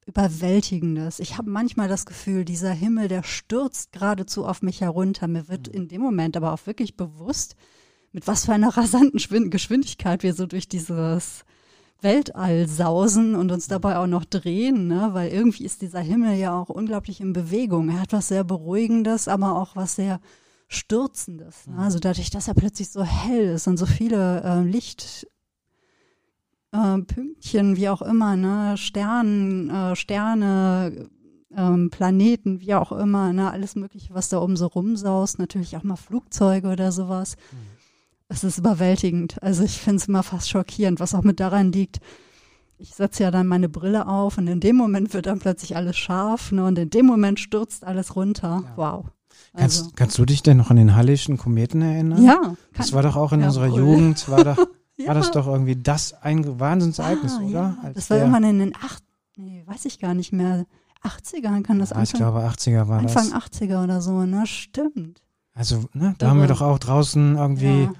Überwältigendes. 0.05 1.19
Ich 1.19 1.37
habe 1.37 1.49
manchmal 1.49 1.87
das 1.87 2.05
Gefühl, 2.05 2.45
dieser 2.45 2.71
Himmel, 2.71 3.07
der 3.07 3.23
stürzt 3.23 3.91
geradezu 3.91 4.45
auf 4.45 4.61
mich 4.61 4.81
herunter. 4.81 5.27
Mir 5.27 5.47
wird 5.47 5.67
mhm. 5.67 5.73
in 5.73 5.87
dem 5.87 6.01
Moment 6.01 6.37
aber 6.37 6.53
auch 6.53 6.65
wirklich 6.65 6.95
bewusst, 6.95 7.55
mit 8.11 8.27
was 8.27 8.45
für 8.45 8.53
einer 8.53 8.75
rasanten 8.77 9.19
Geschwindigkeit 9.49 10.23
wir 10.23 10.33
so 10.33 10.45
durch 10.45 10.67
dieses 10.67 11.45
Weltall 12.03 12.67
sausen 12.67 13.33
und 13.35 13.51
uns 13.51 13.67
dabei 13.67 13.97
auch 13.97 14.07
noch 14.07 14.25
drehen, 14.25 14.87
ne? 14.87 15.09
weil 15.13 15.31
irgendwie 15.31 15.63
ist 15.63 15.81
dieser 15.81 16.01
Himmel 16.01 16.37
ja 16.37 16.59
auch 16.59 16.69
unglaublich 16.69 17.21
in 17.21 17.33
Bewegung. 17.33 17.89
Er 17.89 18.01
hat 18.01 18.13
was 18.13 18.27
sehr 18.27 18.43
Beruhigendes, 18.43 19.27
aber 19.27 19.55
auch 19.55 19.75
was 19.75 19.95
sehr 19.95 20.19
Stürzendes. 20.67 21.65
Ne? 21.67 21.75
Mhm. 21.75 21.79
Also 21.79 21.99
dadurch, 21.99 22.29
dass 22.29 22.47
er 22.47 22.53
plötzlich 22.53 22.89
so 22.89 23.03
hell 23.03 23.53
ist 23.53 23.67
und 23.67 23.77
so 23.77 23.85
viele 23.85 24.43
äh, 24.43 24.61
Licht, 24.63 25.27
äh, 26.73 26.97
Pünktchen, 26.99 27.77
wie 27.77 27.89
auch 27.89 28.01
immer, 28.01 28.35
ne, 28.35 28.75
Sternen, 28.77 29.69
äh, 29.69 29.95
Sterne, 29.95 31.09
ähm, 31.55 31.89
Planeten, 31.89 32.59
wie 32.59 32.73
auch 32.73 32.91
immer, 32.91 33.31
ne, 33.31 33.51
alles 33.51 33.75
Mögliche, 33.75 34.13
was 34.13 34.29
da 34.29 34.41
oben 34.41 34.57
so 34.57 34.67
rumsaust, 34.67 35.39
natürlich 35.39 35.77
auch 35.77 35.83
mal 35.83 35.95
Flugzeuge 35.95 36.67
oder 36.69 36.91
sowas. 36.91 37.37
Mhm. 37.51 37.57
Es 38.27 38.43
ist 38.43 38.57
überwältigend. 38.57 39.41
Also 39.43 39.63
ich 39.63 39.79
finde 39.79 39.97
es 39.97 40.07
immer 40.07 40.23
fast 40.23 40.49
schockierend, 40.49 40.99
was 40.99 41.13
auch 41.13 41.23
mit 41.23 41.39
daran 41.39 41.71
liegt. 41.71 41.99
Ich 42.79 42.95
setze 42.95 43.23
ja 43.23 43.31
dann 43.31 43.47
meine 43.47 43.69
Brille 43.69 44.07
auf 44.07 44.39
und 44.39 44.47
in 44.47 44.59
dem 44.59 44.75
Moment 44.75 45.13
wird 45.13 45.27
dann 45.27 45.39
plötzlich 45.39 45.75
alles 45.75 45.95
scharf 45.95 46.51
ne, 46.51 46.65
und 46.65 46.77
in 46.79 46.89
dem 46.89 47.05
Moment 47.05 47.39
stürzt 47.39 47.83
alles 47.83 48.15
runter. 48.15 48.63
Ja. 48.65 48.73
Wow. 48.75 49.05
Kannst, 49.55 49.81
also. 49.83 49.91
kannst 49.95 50.17
du 50.17 50.25
dich 50.25 50.41
denn 50.41 50.57
noch 50.57 50.71
an 50.71 50.77
den 50.77 50.95
Hallischen 50.95 51.37
Kometen 51.37 51.81
erinnern? 51.83 52.23
Ja. 52.23 52.55
Das 52.73 52.93
war 52.93 53.03
doch 53.03 53.15
auch 53.15 53.31
in 53.31 53.41
ja, 53.41 53.47
unserer 53.47 53.69
cool. 53.69 53.79
Jugend, 53.79 54.27
war 54.27 54.43
doch 54.43 54.57
ja. 54.97 55.07
war 55.07 55.15
das 55.15 55.31
doch 55.31 55.47
irgendwie 55.47 55.75
das 55.75 56.13
ein 56.13 56.59
Wahnsinnsereignis, 56.59 57.33
ah, 57.33 57.41
oder? 57.41 57.77
Ja. 57.83 57.91
Das 57.93 58.09
war 58.09 58.17
irgendwann 58.17 58.43
in 58.43 58.59
den 58.59 58.75
acht, 58.75 59.03
nee, 59.35 59.63
weiß 59.65 59.85
ich 59.85 59.99
gar 59.99 60.13
nicht 60.13 60.33
mehr. 60.33 60.65
80ern 61.03 61.63
kann 61.63 61.79
das 61.79 61.89
ja, 61.89 61.97
Anfang, 61.97 62.13
Ich 62.13 62.13
glaube 62.13 62.39
80er 62.39 62.87
war 62.87 62.99
Anfang 62.99 63.29
das. 63.29 63.33
Anfang 63.33 63.67
80er 63.69 63.83
oder 63.83 64.01
so, 64.01 64.23
ne? 64.23 64.47
Stimmt. 64.47 65.21
Also, 65.53 65.85
ne, 65.93 66.15
da 66.17 66.29
haben 66.29 66.39
wir 66.39 66.47
doch 66.47 66.61
auch 66.61 66.79
draußen 66.79 67.35
irgendwie 67.35 67.83
ja. 67.83 67.93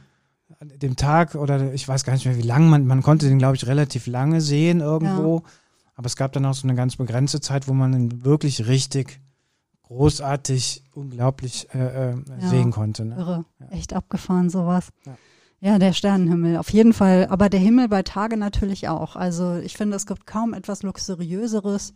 dem 0.77 0.95
Tag 0.95 1.35
oder 1.35 1.73
ich 1.73 1.87
weiß 1.87 2.03
gar 2.03 2.13
nicht 2.13 2.25
mehr 2.25 2.37
wie 2.37 2.41
lang, 2.41 2.69
man, 2.69 2.87
man 2.87 3.03
konnte 3.03 3.27
den, 3.27 3.37
glaube 3.37 3.55
ich, 3.55 3.67
relativ 3.67 4.07
lange 4.07 4.41
sehen 4.41 4.79
irgendwo. 4.79 5.39
Ja. 5.39 5.51
Aber 5.95 6.07
es 6.07 6.15
gab 6.15 6.31
dann 6.31 6.45
auch 6.45 6.55
so 6.55 6.67
eine 6.67 6.75
ganz 6.75 6.95
begrenzte 6.95 7.41
Zeit, 7.41 7.67
wo 7.67 7.73
man 7.73 7.93
ihn 7.93 8.25
wirklich 8.25 8.67
richtig 8.67 9.19
großartig, 9.83 10.83
unglaublich 10.93 11.67
äh, 11.73 12.11
äh, 12.11 12.15
ja. 12.41 12.49
sehen 12.49 12.71
konnte. 12.71 13.05
Ne? 13.05 13.15
Irre. 13.15 13.45
Echt 13.69 13.93
abgefahren, 13.93 14.49
sowas. 14.49 14.89
Ja. 15.05 15.15
Ja, 15.63 15.79
der 15.79 15.93
Sternenhimmel, 15.93 16.57
auf 16.57 16.69
jeden 16.71 16.91
Fall. 16.91 17.27
Aber 17.29 17.47
der 17.47 17.61
Himmel 17.61 17.87
bei 17.87 18.03
Tage 18.03 18.35
natürlich 18.35 18.89
auch. 18.89 19.15
Also 19.15 19.55
ich 19.55 19.77
finde, 19.77 19.95
es 19.95 20.05
gibt 20.05 20.27
kaum 20.27 20.53
etwas 20.53 20.83
Luxuriöseres, 20.83 21.93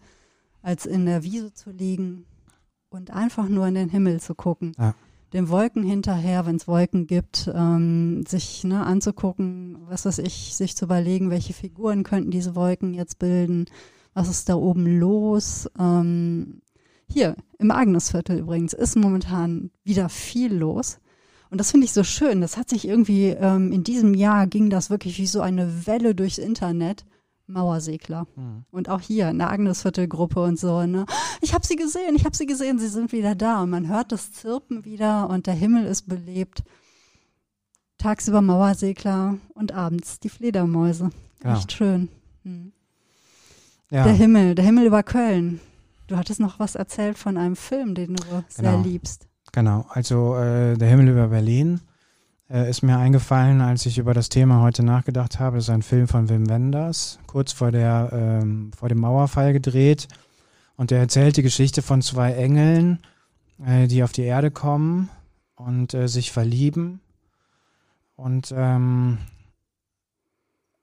als 0.61 0.85
in 0.85 1.05
der 1.05 1.21
Wiese 1.23 1.53
zu 1.53 1.71
liegen 1.71 2.25
und 2.89 3.11
einfach 3.11 3.49
nur 3.49 3.67
in 3.67 3.75
den 3.75 3.89
Himmel 3.89 4.21
zu 4.21 4.35
gucken. 4.35 4.71
Ja. 4.79 4.95
den 5.33 5.49
Wolken 5.49 5.83
hinterher, 5.83 6.45
wenn 6.45 6.55
es 6.55 6.69
Wolken 6.69 7.07
gibt, 7.07 7.51
ähm, 7.53 8.23
sich 8.25 8.63
ne, 8.63 8.85
anzugucken, 8.85 9.79
was 9.89 10.05
weiß 10.05 10.19
ich, 10.19 10.55
sich 10.55 10.77
zu 10.77 10.85
überlegen, 10.85 11.29
welche 11.29 11.51
Figuren 11.51 12.03
könnten 12.03 12.31
diese 12.31 12.55
Wolken 12.55 12.93
jetzt 12.93 13.19
bilden, 13.19 13.65
was 14.13 14.29
ist 14.29 14.47
da 14.47 14.55
oben 14.55 14.85
los. 14.97 15.69
Ähm, 15.77 16.61
hier 17.05 17.35
im 17.59 17.71
Agnesviertel 17.71 18.39
übrigens 18.39 18.71
ist 18.71 18.95
momentan 18.95 19.71
wieder 19.83 20.07
viel 20.07 20.55
los. 20.55 20.99
Und 21.49 21.59
das 21.59 21.71
finde 21.71 21.85
ich 21.85 21.93
so 21.93 22.03
schön. 22.03 22.41
Das 22.41 22.57
hat 22.57 22.69
sich 22.69 22.87
irgendwie 22.87 23.29
ähm, 23.29 23.71
in 23.71 23.83
diesem 23.83 24.13
Jahr 24.13 24.47
ging 24.47 24.69
das 24.69 24.89
wirklich 24.89 25.17
wie 25.17 25.27
so 25.27 25.41
eine 25.41 25.87
Welle 25.87 26.15
durchs 26.15 26.37
Internet. 26.37 27.05
Mauersegler. 27.47 28.27
Mhm. 28.35 28.65
Und 28.71 28.89
auch 28.89 29.01
hier 29.01 29.29
in 29.29 29.39
der 29.39 29.49
Agnesviertel-Gruppe 29.49 30.41
und 30.41 30.59
so. 30.59 30.85
Ne? 30.85 31.05
Ich 31.41 31.53
habe 31.53 31.65
sie 31.65 31.75
gesehen, 31.75 32.15
ich 32.15 32.25
habe 32.25 32.35
sie 32.35 32.45
gesehen, 32.45 32.77
sie 32.77 32.87
sind 32.87 33.11
wieder 33.11 33.35
da. 33.35 33.63
Und 33.63 33.69
man 33.69 33.87
hört 33.87 34.11
das 34.11 34.33
Zirpen 34.33 34.85
wieder 34.85 35.29
und 35.29 35.47
der 35.47 35.53
Himmel 35.53 35.85
ist 35.85 36.07
belebt. 36.07 36.63
Tagsüber 37.97 38.41
Mauersegler 38.41 39.37
und 39.53 39.71
abends 39.71 40.19
die 40.19 40.29
Fledermäuse. 40.29 41.09
Ja. 41.43 41.55
Echt 41.55 41.71
schön. 41.71 42.09
Mhm. 42.43 42.73
Ja. 43.89 44.03
Der 44.03 44.13
Himmel, 44.13 44.53
der 44.53 44.65
Himmel 44.65 44.85
über 44.85 45.01
Köln. 45.03 45.61
Du 46.07 46.17
hattest 46.17 46.39
noch 46.39 46.59
was 46.59 46.75
erzählt 46.75 47.17
von 47.17 47.37
einem 47.37 47.55
Film, 47.55 47.95
den 47.95 48.15
du 48.15 48.23
genau. 48.23 48.43
sehr 48.49 48.77
liebst. 48.77 49.26
Genau, 49.51 49.85
also 49.89 50.35
äh, 50.37 50.77
der 50.77 50.89
Himmel 50.89 51.09
über 51.09 51.27
Berlin 51.27 51.81
äh, 52.49 52.69
ist 52.69 52.81
mir 52.81 52.97
eingefallen, 52.97 53.61
als 53.61 53.85
ich 53.85 53.97
über 53.97 54.13
das 54.13 54.29
Thema 54.29 54.61
heute 54.61 54.83
nachgedacht 54.83 55.39
habe. 55.39 55.57
Das 55.57 55.65
ist 55.65 55.69
ein 55.69 55.81
Film 55.81 56.07
von 56.07 56.29
Wim 56.29 56.49
Wenders, 56.49 57.19
kurz 57.27 57.51
vor, 57.51 57.71
der, 57.71 58.09
ähm, 58.13 58.71
vor 58.77 58.89
dem 58.89 58.99
Mauerfall 58.99 59.53
gedreht. 59.53 60.07
Und 60.75 60.91
er 60.91 60.99
erzählt 60.99 61.37
die 61.37 61.43
Geschichte 61.43 61.81
von 61.81 62.01
zwei 62.01 62.33
Engeln, 62.33 62.99
äh, 63.65 63.87
die 63.87 64.03
auf 64.03 64.11
die 64.11 64.23
Erde 64.23 64.51
kommen 64.51 65.09
und 65.55 65.93
äh, 65.93 66.07
sich 66.07 66.31
verlieben. 66.31 67.01
Und, 68.15 68.53
ähm, 68.55 69.17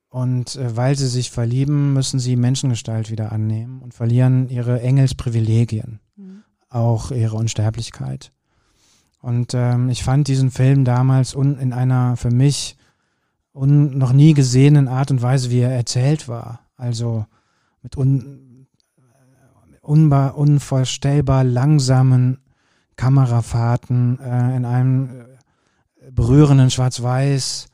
und 0.08 0.56
äh, 0.56 0.76
weil 0.76 0.96
sie 0.96 1.08
sich 1.08 1.30
verlieben, 1.30 1.92
müssen 1.92 2.18
sie 2.18 2.36
Menschengestalt 2.36 3.10
wieder 3.10 3.32
annehmen 3.32 3.82
und 3.82 3.94
verlieren 3.94 4.48
ihre 4.48 4.80
Engelsprivilegien, 4.80 6.00
mhm. 6.16 6.42
auch 6.68 7.10
ihre 7.10 7.36
Unsterblichkeit. 7.36 8.32
Und 9.24 9.54
ähm, 9.54 9.88
ich 9.88 10.04
fand 10.04 10.28
diesen 10.28 10.50
Film 10.50 10.84
damals 10.84 11.34
un, 11.34 11.58
in 11.58 11.72
einer 11.72 12.18
für 12.18 12.30
mich 12.30 12.76
un, 13.54 13.96
noch 13.96 14.12
nie 14.12 14.34
gesehenen 14.34 14.86
Art 14.86 15.10
und 15.10 15.22
Weise, 15.22 15.48
wie 15.50 15.60
er 15.60 15.72
erzählt 15.72 16.28
war. 16.28 16.60
Also 16.76 17.24
mit 17.82 17.96
un, 17.96 18.66
unvorstellbar 19.80 21.42
langsamen 21.42 22.36
Kamerafahrten 22.96 24.20
äh, 24.20 24.56
in 24.56 24.66
einem 24.66 25.08
äh, 25.08 26.10
berührenden 26.10 26.70
Schwarz-Weiß, 26.70 27.68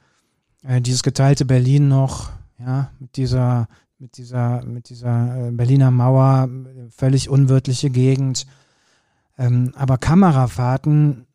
äh, 0.62 0.80
dieses 0.80 1.02
geteilte 1.02 1.44
Berlin 1.44 1.88
noch, 1.88 2.30
ja, 2.60 2.92
mit 3.00 3.16
dieser, 3.16 3.66
mit 3.98 4.18
dieser, 4.18 4.64
mit 4.64 4.88
dieser 4.88 5.48
äh, 5.48 5.50
Berliner 5.50 5.90
Mauer, 5.90 6.48
völlig 6.90 7.28
unwirtliche 7.28 7.90
Gegend. 7.90 8.46
Ähm, 9.36 9.72
aber 9.74 9.98
Kamerafahrten 9.98 11.26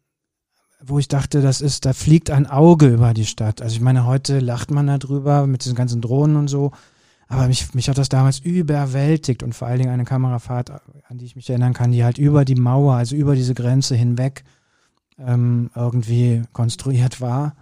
wo 0.88 1.00
ich 1.00 1.08
dachte, 1.08 1.41
das 1.41 1.62
ist, 1.62 1.86
da 1.86 1.93
fliegt 1.93 2.30
ein 2.30 2.48
Auge 2.48 2.88
über 2.88 3.13
die 3.13 3.26
Stadt. 3.26 3.62
Also 3.62 3.76
ich 3.76 3.82
meine, 3.82 4.06
heute 4.06 4.39
lacht 4.39 4.71
man 4.71 4.88
darüber 4.88 5.48
mit 5.48 5.63
diesen 5.63 5.76
ganzen 5.76 6.02
Drohnen 6.02 6.36
und 6.36 6.48
so. 6.48 6.71
Aber 7.28 7.48
mich, 7.48 7.74
mich 7.74 7.89
hat 7.89 7.98
das 7.98 8.10
damals 8.10 8.39
überwältigt 8.39 9.41
und 9.41 9.54
vor 9.54 9.67
allen 9.67 9.80
Dingen 9.80 9.91
eine 9.91 10.06
Kamerafahrt, 10.06 10.69
an 10.69 11.17
die 11.17 11.26
ich 11.26 11.36
mich 11.36 11.50
erinnern 11.50 11.74
kann, 11.74 11.91
die 11.91 12.04
halt 12.04 12.19
über 12.19 12.45
die 12.45 12.56
Mauer, 12.56 12.95
also 12.95 13.15
über 13.15 13.36
diese 13.36 13.56
Grenze 13.56 13.95
hinweg 13.95 14.43
ähm, 15.17 15.71
irgendwie 15.76 16.43
konstruiert 16.54 17.21
war. 17.21 17.56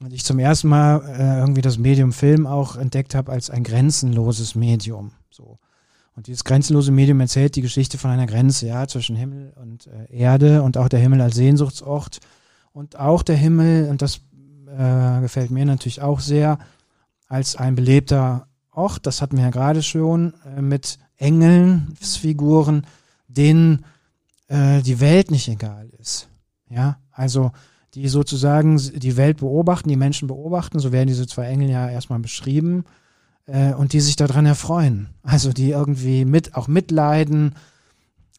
Und 0.00 0.12
ich 0.12 0.24
zum 0.24 0.40
ersten 0.40 0.68
Mal 0.68 1.00
äh, 1.16 1.38
irgendwie 1.38 1.62
das 1.62 1.78
Medium 1.78 2.12
Film 2.12 2.48
auch 2.48 2.76
entdeckt 2.76 3.14
habe 3.14 3.30
als 3.30 3.50
ein 3.50 3.62
grenzenloses 3.62 4.56
Medium. 4.56 5.12
So. 5.30 5.58
Und 6.14 6.26
dieses 6.26 6.44
grenzenlose 6.44 6.92
Medium 6.92 7.20
erzählt 7.20 7.56
die 7.56 7.62
Geschichte 7.62 7.96
von 7.96 8.10
einer 8.10 8.26
Grenze, 8.26 8.66
ja, 8.66 8.86
zwischen 8.86 9.16
Himmel 9.16 9.52
und 9.56 9.86
äh, 9.86 10.14
Erde 10.14 10.62
und 10.62 10.76
auch 10.76 10.88
der 10.88 11.00
Himmel 11.00 11.20
als 11.20 11.36
Sehnsuchtsort 11.36 12.20
und 12.72 12.98
auch 12.98 13.22
der 13.22 13.36
Himmel, 13.36 13.88
und 13.88 14.02
das 14.02 14.20
äh, 14.66 15.20
gefällt 15.20 15.50
mir 15.50 15.64
natürlich 15.64 16.02
auch 16.02 16.20
sehr, 16.20 16.58
als 17.28 17.56
ein 17.56 17.74
belebter 17.74 18.46
Ort, 18.70 19.06
das 19.06 19.22
hatten 19.22 19.36
wir 19.36 19.44
ja 19.44 19.50
gerade 19.50 19.82
schon, 19.82 20.34
äh, 20.44 20.60
mit 20.60 20.98
Engelsfiguren, 21.16 22.86
denen 23.28 23.84
äh, 24.48 24.82
die 24.82 25.00
Welt 25.00 25.30
nicht 25.30 25.48
egal 25.48 25.88
ist. 25.98 26.28
Ja, 26.68 26.98
also 27.10 27.52
die 27.94 28.08
sozusagen 28.08 28.76
die 28.76 29.16
Welt 29.16 29.38
beobachten, 29.38 29.88
die 29.88 29.96
Menschen 29.96 30.28
beobachten, 30.28 30.78
so 30.78 30.92
werden 30.92 31.08
diese 31.08 31.26
zwei 31.26 31.46
Engel 31.46 31.70
ja 31.70 31.88
erstmal 31.88 32.18
beschrieben 32.18 32.84
äh, 33.46 33.72
und 33.72 33.92
die 33.92 34.00
sich 34.00 34.16
daran 34.16 34.46
erfreuen. 34.46 35.08
Also 35.22 35.52
die 35.52 35.70
irgendwie 35.70 36.24
mit, 36.24 36.54
auch 36.54 36.68
mitleiden. 36.68 37.54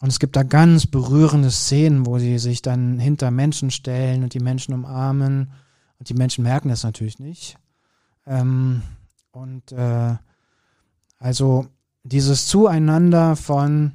Und 0.02 0.10
es 0.10 0.20
gibt 0.20 0.36
da 0.36 0.44
ganz 0.44 0.86
berührende 0.86 1.52
Szenen, 1.52 2.06
wo 2.06 2.20
sie 2.20 2.38
sich 2.40 2.62
dann 2.62 3.00
hinter 3.00 3.32
Menschen 3.32 3.72
stellen 3.72 4.24
und 4.24 4.34
die 4.34 4.40
Menschen 4.40 4.74
umarmen. 4.74 5.52
Und 6.00 6.10
die 6.10 6.14
Menschen 6.14 6.44
merken 6.44 6.70
das 6.70 6.84
natürlich 6.84 7.20
nicht. 7.20 7.58
Ähm, 8.26 8.82
und 9.32 9.72
äh, 9.72 10.16
also 11.20 11.68
dieses 12.04 12.48
Zueinander 12.48 13.36
von 13.36 13.94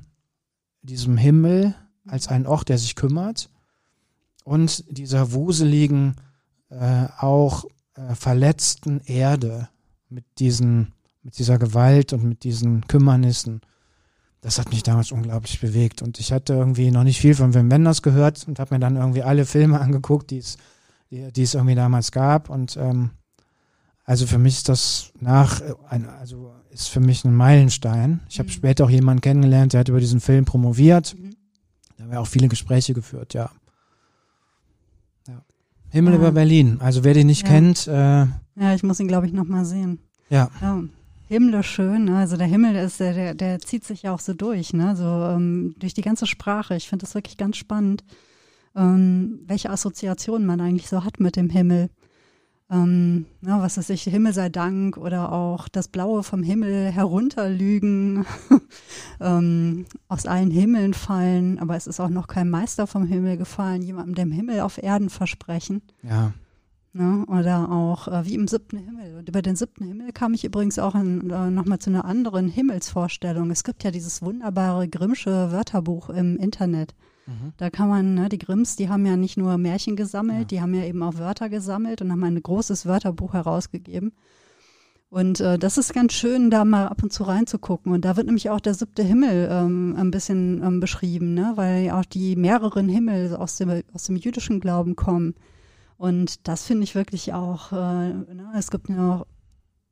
diesem 0.82 1.16
Himmel 1.16 1.74
als 2.06 2.28
ein 2.28 2.46
Ort, 2.46 2.68
der 2.68 2.78
sich 2.78 2.94
kümmert 2.94 3.50
und 4.44 4.84
dieser 4.96 5.32
wuseligen, 5.32 6.16
äh, 6.70 7.06
auch 7.18 7.66
äh, 7.94 8.14
verletzten 8.14 9.00
Erde 9.00 9.68
mit 10.08 10.24
diesen 10.38 10.94
mit 11.22 11.38
dieser 11.38 11.58
Gewalt 11.58 12.12
und 12.12 12.24
mit 12.24 12.44
diesen 12.44 12.86
Kümmernissen. 12.86 13.60
Das 14.40 14.58
hat 14.58 14.70
mich 14.70 14.82
damals 14.82 15.10
unglaublich 15.10 15.60
bewegt. 15.60 16.00
Und 16.00 16.20
ich 16.20 16.32
hatte 16.32 16.54
irgendwie 16.54 16.90
noch 16.90 17.04
nicht 17.04 17.20
viel 17.20 17.34
von 17.34 17.54
Wim 17.54 17.70
Wenders 17.70 18.02
gehört 18.02 18.46
und 18.46 18.58
habe 18.58 18.74
mir 18.74 18.80
dann 18.80 18.96
irgendwie 18.96 19.22
alle 19.22 19.44
Filme 19.44 19.80
angeguckt, 19.80 20.30
die 20.30 20.38
es, 20.38 20.56
die, 21.10 21.32
die 21.32 21.42
es 21.42 21.54
irgendwie 21.54 21.74
damals 21.74 22.12
gab. 22.12 22.48
Und 22.48 22.76
ähm, 22.76 23.10
also 24.04 24.26
für 24.26 24.38
mich 24.38 24.54
ist 24.58 24.68
das 24.68 25.12
nach, 25.20 25.60
ein, 25.88 26.08
also 26.08 26.54
ist 26.70 26.88
für 26.88 27.00
mich 27.00 27.24
ein 27.24 27.34
Meilenstein. 27.34 28.20
Ich 28.28 28.38
habe 28.38 28.48
mhm. 28.48 28.52
später 28.52 28.84
auch 28.84 28.90
jemanden 28.90 29.20
kennengelernt, 29.20 29.72
der 29.72 29.80
hat 29.80 29.88
über 29.88 30.00
diesen 30.00 30.20
Film 30.20 30.44
promoviert. 30.44 31.16
Mhm. 31.18 31.34
Da 31.96 32.04
haben 32.04 32.12
wir 32.12 32.20
auch 32.20 32.26
viele 32.26 32.48
Gespräche 32.48 32.94
geführt, 32.94 33.34
ja. 33.34 33.50
ja. 35.26 35.42
Himmel 35.90 36.14
ja. 36.14 36.20
über 36.20 36.32
Berlin. 36.32 36.78
Also 36.80 37.02
wer 37.02 37.12
den 37.12 37.26
nicht 37.26 37.42
ja. 37.42 37.48
kennt. 37.48 37.88
Äh, 37.88 38.26
ja, 38.60 38.74
ich 38.74 38.84
muss 38.84 39.00
ihn, 39.00 39.08
glaube 39.08 39.26
ich, 39.26 39.32
nochmal 39.32 39.64
sehen. 39.64 39.98
Ja. 40.30 40.48
ja 40.60 40.84
himmlischschön. 41.28 42.06
Ne? 42.06 42.18
Also 42.18 42.36
der 42.36 42.46
Himmel 42.46 42.74
ist, 42.76 43.00
der, 43.00 43.34
der, 43.34 43.58
zieht 43.60 43.84
sich 43.84 44.02
ja 44.02 44.12
auch 44.12 44.20
so 44.20 44.34
durch, 44.34 44.72
ne? 44.72 44.96
So 44.96 45.04
ähm, 45.04 45.74
durch 45.78 45.94
die 45.94 46.02
ganze 46.02 46.26
Sprache. 46.26 46.74
Ich 46.74 46.88
finde 46.88 47.04
das 47.04 47.14
wirklich 47.14 47.36
ganz 47.36 47.56
spannend, 47.56 48.04
ähm, 48.74 49.40
welche 49.46 49.70
Assoziationen 49.70 50.46
man 50.46 50.60
eigentlich 50.60 50.88
so 50.88 51.04
hat 51.04 51.20
mit 51.20 51.36
dem 51.36 51.50
Himmel. 51.50 51.90
Ähm, 52.70 53.24
ja, 53.40 53.62
was 53.62 53.78
ist 53.78 53.88
ich, 53.88 54.02
Himmel 54.02 54.34
sei 54.34 54.50
Dank 54.50 54.98
oder 54.98 55.32
auch 55.32 55.68
das 55.68 55.88
Blaue 55.88 56.22
vom 56.22 56.42
Himmel 56.42 56.90
herunterlügen, 56.90 58.26
ähm, 59.20 59.86
aus 60.08 60.26
allen 60.26 60.50
Himmeln 60.50 60.92
fallen, 60.92 61.58
aber 61.60 61.76
es 61.76 61.86
ist 61.86 61.98
auch 61.98 62.10
noch 62.10 62.26
kein 62.26 62.50
Meister 62.50 62.86
vom 62.86 63.06
Himmel 63.06 63.38
gefallen, 63.38 63.80
jemandem 63.80 64.14
dem 64.16 64.32
Himmel 64.32 64.60
auf 64.60 64.76
Erden 64.82 65.08
versprechen. 65.08 65.80
Ja. 66.02 66.34
Ne? 66.98 67.24
Oder 67.28 67.70
auch 67.70 68.08
äh, 68.08 68.26
wie 68.26 68.34
im 68.34 68.48
siebten 68.48 68.76
Himmel. 68.76 69.18
Und 69.18 69.28
über 69.28 69.40
den 69.40 69.54
siebten 69.54 69.84
Himmel 69.84 70.10
kam 70.10 70.34
ich 70.34 70.44
übrigens 70.44 70.80
auch 70.80 70.96
äh, 70.96 71.04
nochmal 71.04 71.78
zu 71.78 71.90
einer 71.90 72.04
anderen 72.04 72.48
Himmelsvorstellung. 72.48 73.52
Es 73.52 73.62
gibt 73.62 73.84
ja 73.84 73.92
dieses 73.92 74.20
wunderbare 74.20 74.88
Grimmsche 74.88 75.52
Wörterbuch 75.52 76.10
im 76.10 76.36
Internet. 76.38 76.96
Mhm. 77.26 77.52
Da 77.56 77.70
kann 77.70 77.88
man, 77.88 78.14
ne, 78.14 78.28
die 78.28 78.38
Grimms, 78.38 78.74
die 78.74 78.88
haben 78.88 79.06
ja 79.06 79.16
nicht 79.16 79.36
nur 79.36 79.56
Märchen 79.58 79.94
gesammelt, 79.94 80.40
ja. 80.40 80.44
die 80.46 80.60
haben 80.60 80.74
ja 80.74 80.82
eben 80.82 81.00
auch 81.04 81.18
Wörter 81.18 81.48
gesammelt 81.48 82.02
und 82.02 82.10
haben 82.10 82.24
ein 82.24 82.42
großes 82.42 82.84
Wörterbuch 82.84 83.32
herausgegeben. 83.32 84.10
Und 85.08 85.38
äh, 85.38 85.56
das 85.56 85.78
ist 85.78 85.94
ganz 85.94 86.14
schön, 86.14 86.50
da 86.50 86.64
mal 86.64 86.88
ab 86.88 87.04
und 87.04 87.12
zu 87.12 87.22
reinzugucken. 87.22 87.92
Und 87.92 88.04
da 88.04 88.16
wird 88.16 88.26
nämlich 88.26 88.50
auch 88.50 88.60
der 88.60 88.74
siebte 88.74 89.04
Himmel 89.04 89.48
ähm, 89.52 89.94
ein 89.96 90.10
bisschen 90.10 90.64
ähm, 90.64 90.80
beschrieben, 90.80 91.34
ne? 91.34 91.52
weil 91.54 91.90
auch 91.92 92.04
die 92.04 92.34
mehreren 92.34 92.88
Himmel 92.88 93.36
aus 93.36 93.54
dem, 93.54 93.84
aus 93.94 94.02
dem 94.04 94.16
jüdischen 94.16 94.58
Glauben 94.58 94.96
kommen. 94.96 95.36
Und 95.98 96.46
das 96.46 96.64
finde 96.64 96.84
ich 96.84 96.94
wirklich 96.94 97.34
auch, 97.34 97.72
äh, 97.72 98.12
ne, 98.12 98.52
es 98.56 98.70
gibt 98.70 98.88
ja 98.88 99.16
auch 99.16 99.26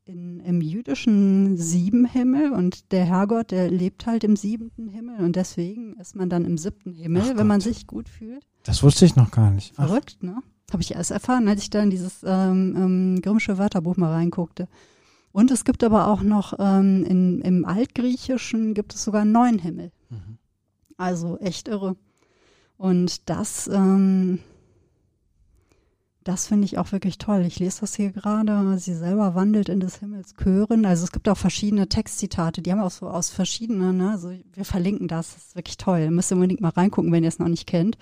in, 0.05 0.39
im 0.39 0.61
jüdischen 0.61 1.57
sieben 1.57 2.05
Himmel 2.05 2.53
und 2.53 2.93
der 2.93 3.05
Herrgott, 3.05 3.51
der 3.51 3.69
lebt 3.69 4.07
halt 4.07 4.23
im 4.23 4.37
siebenten 4.37 4.89
Himmel 4.89 5.19
und 5.19 5.35
deswegen 5.35 5.95
ist 5.95 6.15
man 6.15 6.31
dann 6.31 6.45
im 6.45 6.59
siebten 6.59 6.93
Himmel, 6.93 7.23
Ach 7.25 7.29
wenn 7.31 7.37
Gott. 7.39 7.47
man 7.47 7.61
sich 7.61 7.89
gut 7.89 8.09
fühlt. 8.09 8.47
Das 8.63 8.85
wusste 8.85 9.05
ich 9.05 9.17
noch 9.17 9.33
gar 9.33 9.51
nicht. 9.51 9.75
Ach. 9.77 9.89
Verrückt, 9.89 10.23
ne? 10.23 10.39
Habe 10.73 10.83
ich 10.83 10.95
erst 10.95 11.11
erfahren, 11.11 11.49
als 11.49 11.63
ich 11.63 11.71
da 11.71 11.83
in 11.83 11.91
dieses 11.91 12.23
ähm, 12.25 12.75
ähm, 12.77 13.21
Grimmsche 13.21 13.59
Wörterbuch 13.59 13.97
mal 13.97 14.13
reinguckte. 14.13 14.69
Und 15.33 15.51
es 15.51 15.65
gibt 15.65 15.83
aber 15.83 16.07
auch 16.07 16.23
noch 16.23 16.55
ähm, 16.59 17.05
in, 17.05 17.41
im 17.41 17.65
Altgriechischen 17.65 18.75
gibt 18.75 18.95
es 18.95 19.05
sogar 19.05 19.25
neun 19.25 19.59
Himmel. 19.59 19.91
Mhm. 20.11 20.39
Also 20.97 21.37
echt 21.39 21.69
irre. 21.69 21.97
Und 22.77 23.29
das 23.29 23.69
ähm, 23.69 24.39
das 26.27 26.49
finde 26.49 26.65
ich 26.65 26.77
auch 26.77 26.91
wirklich 26.91 27.19
toll. 27.19 27.45
Ich 27.47 27.61
lese 27.61 27.83
das 27.83 27.95
hier 27.95 28.11
gerade. 28.11 28.79
Sie 28.79 28.95
selber 28.95 29.37
wandelt 29.37 29.69
in 29.69 29.79
des 29.79 30.01
Himmels 30.01 30.35
Chören. 30.35 30.85
Also 30.85 31.05
es 31.05 31.13
gibt 31.13 31.29
auch 31.29 31.37
verschiedene 31.37 31.89
Textzitate. 31.89 32.63
Die 32.63 32.73
haben 32.73 32.81
auch 32.81 32.91
so 32.91 33.09
aus 33.09 33.31
verschiedenen, 33.31 33.99
ne? 33.99 34.11
Also 34.11 34.33
wir 34.53 34.65
verlinken 34.65 35.07
das. 35.07 35.35
Das 35.35 35.45
ist 35.45 35.57
wirklich 35.57 35.77
toll. 35.77 36.11
Müsst 36.11 36.33
ihr 36.33 36.35
unbedingt 36.35 36.61
mal 36.61 36.71
reingucken, 36.71 37.13
wenn 37.13 37.23
ihr 37.23 37.29
es 37.29 37.39
noch 37.39 37.47
nicht 37.47 37.69
kennt. 37.69 37.97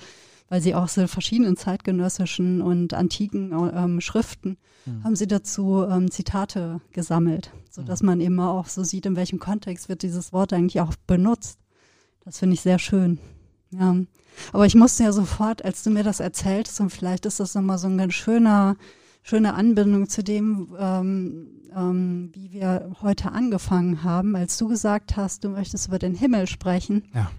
Weil 0.48 0.62
sie 0.62 0.74
auch 0.74 0.88
so 0.88 1.06
verschiedenen 1.06 1.58
zeitgenössischen 1.58 2.62
und 2.62 2.94
antiken 2.94 3.52
ähm, 3.74 4.00
Schriften 4.00 4.56
mhm. 4.86 5.04
haben 5.04 5.16
sie 5.16 5.26
dazu 5.26 5.84
ähm, 5.84 6.10
Zitate 6.10 6.80
gesammelt, 6.92 7.50
sodass 7.70 8.02
mhm. 8.02 8.06
man 8.06 8.20
eben 8.20 8.40
auch 8.40 8.68
so 8.68 8.84
sieht, 8.84 9.04
in 9.04 9.16
welchem 9.16 9.38
Kontext 9.38 9.90
wird 9.90 10.02
dieses 10.02 10.32
Wort 10.32 10.54
eigentlich 10.54 10.80
auch 10.80 10.94
benutzt. 11.06 11.58
Das 12.24 12.38
finde 12.38 12.54
ich 12.54 12.62
sehr 12.62 12.78
schön. 12.78 13.18
Ja. 13.78 13.96
Aber 14.52 14.66
ich 14.66 14.74
musste 14.74 15.04
ja 15.04 15.12
sofort, 15.12 15.64
als 15.64 15.82
du 15.82 15.90
mir 15.90 16.02
das 16.02 16.20
erzähltest, 16.20 16.80
und 16.80 16.90
vielleicht 16.90 17.26
ist 17.26 17.40
das 17.40 17.54
nochmal 17.54 17.78
so 17.78 17.88
ein 17.88 17.98
ganz 17.98 18.14
schöner, 18.14 18.76
schöne 19.22 19.54
Anbindung 19.54 20.08
zu 20.08 20.22
dem, 20.22 20.74
ähm, 20.78 21.46
ähm, 21.74 22.30
wie 22.32 22.52
wir 22.52 22.92
heute 23.02 23.32
angefangen 23.32 24.02
haben, 24.02 24.36
als 24.36 24.58
du 24.58 24.68
gesagt 24.68 25.16
hast, 25.16 25.44
du 25.44 25.50
möchtest 25.50 25.88
über 25.88 25.98
den 25.98 26.14
Himmel 26.14 26.46
sprechen. 26.46 27.04
Ja. 27.14 27.30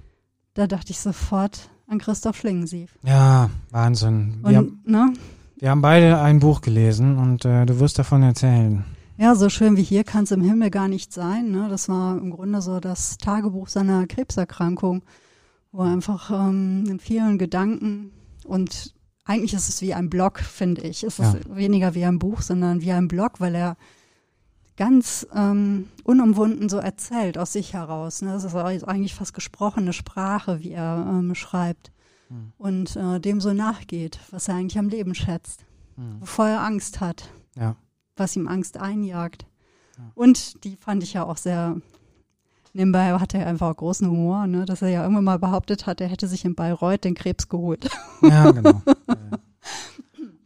Da 0.54 0.68
dachte 0.68 0.92
ich 0.92 1.00
sofort 1.00 1.70
an 1.88 2.00
Christoph 2.00 2.38
Schlingensief. 2.38 2.98
Ja, 3.04 3.50
Wahnsinn. 3.72 4.40
Wir, 4.42 4.48
und, 4.50 4.56
haben, 4.56 4.82
ne? 4.86 5.14
wir 5.60 5.70
haben 5.70 5.82
beide 5.82 6.20
ein 6.20 6.40
Buch 6.40 6.62
gelesen 6.62 7.18
und 7.18 7.46
äh, 7.46 7.66
du 7.66 7.80
wirst 7.80 8.00
davon 8.00 8.24
erzählen. 8.24 8.84
Ja, 9.18 9.36
so 9.36 9.50
schön 9.50 9.78
wie 9.78 9.84
hier 9.84 10.04
kann 10.04 10.26
es 10.26 10.32
im 10.32 10.42
Himmel 10.42 10.70
gar 10.70 10.90
nicht 10.90 11.14
sein. 11.14 11.52
Ne? 11.52 11.68
Das 11.70 11.88
war 11.88 12.18
im 12.18 12.32
Grunde 12.32 12.62
so 12.62 12.80
das 12.82 13.18
Tagebuch 13.18 13.70
seiner 13.70 14.08
Krebserkrankung 14.08 15.04
wo 15.76 15.82
einfach 15.82 16.32
ähm, 16.32 16.86
in 16.88 17.00
vielen 17.00 17.38
Gedanken 17.38 18.12
und 18.46 18.94
eigentlich 19.26 19.54
ist 19.54 19.70
es 19.70 19.82
wie 19.82 19.94
ein 19.94 20.10
Blog, 20.10 20.40
finde 20.40 20.82
ich. 20.84 21.04
Es 21.04 21.20
ist 21.20 21.34
ja. 21.34 21.56
weniger 21.56 21.96
wie 21.96 22.06
ein 22.06 22.20
Buch, 22.20 22.42
sondern 22.42 22.82
wie 22.82 22.92
ein 22.92 23.08
Blog, 23.08 23.40
weil 23.40 23.56
er 23.56 23.76
ganz 24.78 25.28
ähm, 25.34 25.90
unumwunden 26.04 26.70
so 26.70 26.78
erzählt 26.78 27.38
aus 27.38 27.54
sich 27.54 27.74
heraus. 27.74 28.22
Ne? 28.22 28.32
Das 28.32 28.46
ist 28.46 28.56
eigentlich 28.56 29.16
fast 29.16 29.34
gesprochene 29.34 29.94
Sprache, 29.94 30.62
wie 30.62 30.72
er 30.72 31.06
ähm, 31.10 31.34
schreibt 31.34 31.92
mhm. 32.30 32.54
und 32.58 32.96
äh, 32.96 33.20
dem 33.20 33.42
so 33.42 33.52
nachgeht, 33.52 34.20
was 34.32 34.48
er 34.48 34.56
eigentlich 34.56 34.78
am 34.78 34.90
Leben 34.90 35.16
schätzt, 35.16 35.66
mhm. 35.98 36.22
wovor 36.22 36.48
er 36.48 36.62
Angst 36.62 37.02
hat, 37.02 37.30
ja. 37.58 37.76
was 38.16 38.36
ihm 38.36 38.48
Angst 38.48 38.78
einjagt. 38.78 39.46
Ja. 39.98 40.12
Und 40.14 40.64
die 40.64 40.76
fand 40.76 41.04
ich 41.04 41.14
ja 41.14 41.24
auch 41.24 41.38
sehr 41.38 41.82
Nebenbei 42.76 43.14
hat 43.14 43.34
er 43.34 43.48
einfach 43.48 43.70
auch 43.70 43.78
großen 43.78 44.10
Humor, 44.10 44.48
ne? 44.48 44.66
dass 44.66 44.82
er 44.82 44.90
ja 44.90 45.02
irgendwann 45.02 45.24
mal 45.24 45.40
behauptet 45.40 45.88
hat, 45.88 46.02
er 46.02 46.10
hätte 46.10 46.28
sich 46.28 46.44
in 46.44 46.56
Bayreuth 46.56 47.06
den 47.06 47.16
Krebs 47.16 47.48
geholt. 47.48 47.90
Ja, 48.22 48.52
genau. 48.52 48.82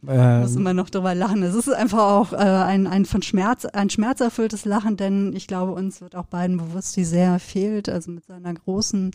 Muss 0.02 0.54
immer 0.54 0.72
noch 0.72 0.90
drüber 0.90 1.12
lachen. 1.16 1.42
Es 1.42 1.56
ist 1.56 1.68
einfach 1.68 1.98
auch 1.98 2.32
äh, 2.32 2.36
ein, 2.36 2.86
ein 2.86 3.04
von 3.04 3.22
Schmerz, 3.22 3.64
ein 3.64 3.90
schmerzerfülltes 3.90 4.64
Lachen, 4.64 4.96
denn 4.96 5.34
ich 5.34 5.48
glaube, 5.48 5.72
uns 5.72 6.00
wird 6.00 6.14
auch 6.14 6.26
beiden 6.26 6.56
bewusst, 6.56 6.96
wie 6.96 7.04
sehr 7.04 7.32
er 7.32 7.40
fehlt, 7.40 7.88
also 7.88 8.12
mit 8.12 8.24
seiner 8.24 8.54
großen 8.54 9.10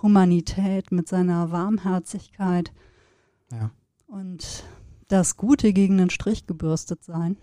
Humanität, 0.00 0.92
mit 0.92 1.08
seiner 1.08 1.50
Warmherzigkeit. 1.50 2.70
Ja. 3.50 3.72
Und 4.06 4.62
das 5.08 5.36
Gute 5.36 5.72
gegen 5.72 5.98
den 5.98 6.10
Strich 6.10 6.46
gebürstet 6.46 7.02
sein. 7.02 7.36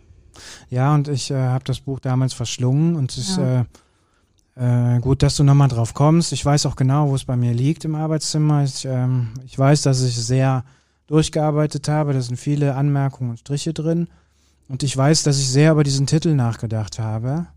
Ja, 0.70 0.96
und 0.96 1.10
ich 1.10 1.32
äh, 1.32 1.36
habe 1.36 1.66
das 1.66 1.82
Buch 1.82 2.00
damals 2.00 2.34
verschlungen 2.34 2.96
und 2.96 3.18
es 3.18 3.36
ja. 3.36 3.62
äh, 3.62 3.66
äh, 4.58 5.00
gut, 5.00 5.22
dass 5.22 5.36
du 5.36 5.44
nochmal 5.44 5.68
drauf 5.68 5.94
kommst. 5.94 6.34
Ich 6.34 6.44
weiß 6.44 6.66
auch 6.66 6.76
genau, 6.76 7.10
wo 7.10 7.16
es 7.16 7.26
bei 7.26 7.36
mir 7.36 7.54
liegt 7.54 7.86
im 7.86 7.96
Arbeitszimmer. 7.96 8.64
Ich, 8.64 8.86
ähm, 8.86 9.30
ich 9.46 9.58
weiß, 9.58 9.84
dass 9.84 10.02
ich 10.02 10.16
sehr 10.16 10.64
durchgearbeitet 11.06 11.88
habe. 11.88 12.14
Da 12.14 12.22
sind 12.22 12.38
viele 12.38 12.76
Anmerkungen 12.76 13.32
und 13.32 13.40
Striche 13.40 13.74
drin. 13.74 14.08
Und 14.68 14.84
ich 14.84 14.98
weiß, 14.98 15.24
dass 15.24 15.40
ich 15.40 15.50
sehr 15.50 15.72
über 15.72 15.84
diesen 15.84 16.08
Titel 16.08 16.34
nachgedacht 16.34 17.00
habe, 17.00 17.48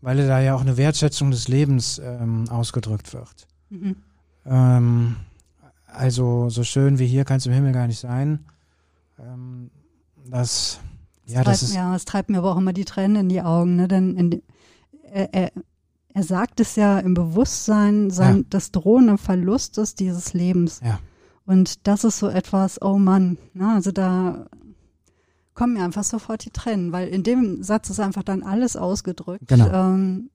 weil 0.00 0.26
da 0.26 0.40
ja 0.40 0.54
auch 0.54 0.60
eine 0.60 0.76
Wertschätzung 0.76 1.30
des 1.30 1.48
Lebens 1.48 2.00
ähm, 2.02 2.48
ausgedrückt 2.48 3.12
wird. 3.12 3.46
Mhm. 3.70 3.96
Ähm, 4.46 5.16
also 5.86 6.48
so 6.48 6.62
schön 6.62 6.98
wie 6.98 7.06
hier 7.06 7.24
kann 7.24 7.38
es 7.38 7.46
im 7.46 7.52
Himmel 7.52 7.72
gar 7.72 7.86
nicht 7.86 7.98
sein. 7.98 8.44
Ähm, 9.18 9.70
das, 10.24 10.78
ja, 11.26 11.42
das, 11.42 11.60
das 11.60 11.70
ist 11.70 11.74
ja, 11.74 11.94
es 11.96 12.04
treibt 12.04 12.30
mir 12.30 12.38
aber 12.38 12.52
auch 12.52 12.58
immer 12.58 12.72
die 12.72 12.84
Tränen 12.84 13.16
in 13.16 13.28
die 13.28 13.42
Augen, 13.42 13.76
ne? 13.76 13.88
Denn 13.88 14.16
in, 14.16 14.42
er, 15.12 15.34
er, 15.34 15.52
er 16.14 16.22
sagt 16.22 16.60
es 16.60 16.76
ja 16.76 16.98
im 16.98 17.14
Bewusstsein 17.14 18.10
sein, 18.10 18.38
ja. 18.38 18.42
des 18.50 18.72
drohenden 18.72 19.18
Verlustes 19.18 19.94
dieses 19.94 20.32
Lebens. 20.32 20.80
Ja. 20.84 20.98
Und 21.44 21.86
das 21.86 22.04
ist 22.04 22.18
so 22.18 22.28
etwas, 22.28 22.82
oh 22.82 22.98
Mann, 22.98 23.38
ne? 23.54 23.72
also 23.74 23.90
da 23.90 24.46
kommen 25.54 25.74
mir 25.74 25.82
einfach 25.82 26.04
sofort 26.04 26.44
die 26.44 26.50
Tränen, 26.50 26.92
weil 26.92 27.08
in 27.08 27.22
dem 27.22 27.62
Satz 27.62 27.90
ist 27.90 28.00
einfach 28.00 28.22
dann 28.22 28.42
alles 28.42 28.76
ausgedrückt. 28.76 29.48
Genau. 29.48 29.68
Ähm, 29.72 30.30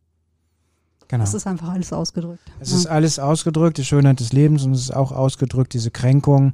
genau. 1.07 1.23
Es 1.23 1.33
ist 1.33 1.47
einfach 1.47 1.69
alles 1.69 1.93
ausgedrückt. 1.93 2.51
Es 2.59 2.71
ja. 2.71 2.77
ist 2.77 2.87
alles 2.87 3.19
ausgedrückt, 3.19 3.77
die 3.77 3.85
Schönheit 3.85 4.19
des 4.19 4.33
Lebens 4.33 4.63
und 4.63 4.73
es 4.73 4.81
ist 4.81 4.95
auch 4.95 5.11
ausgedrückt, 5.11 5.73
diese 5.73 5.91
Kränkung 5.91 6.53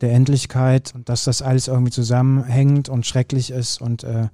der 0.00 0.12
Endlichkeit 0.12 0.92
und 0.94 1.08
dass 1.08 1.24
das 1.24 1.40
alles 1.40 1.68
irgendwie 1.68 1.92
zusammenhängt 1.92 2.88
und 2.88 3.06
schrecklich 3.06 3.50
ist 3.50 3.80
und 3.80 4.04
äh, 4.04 4.28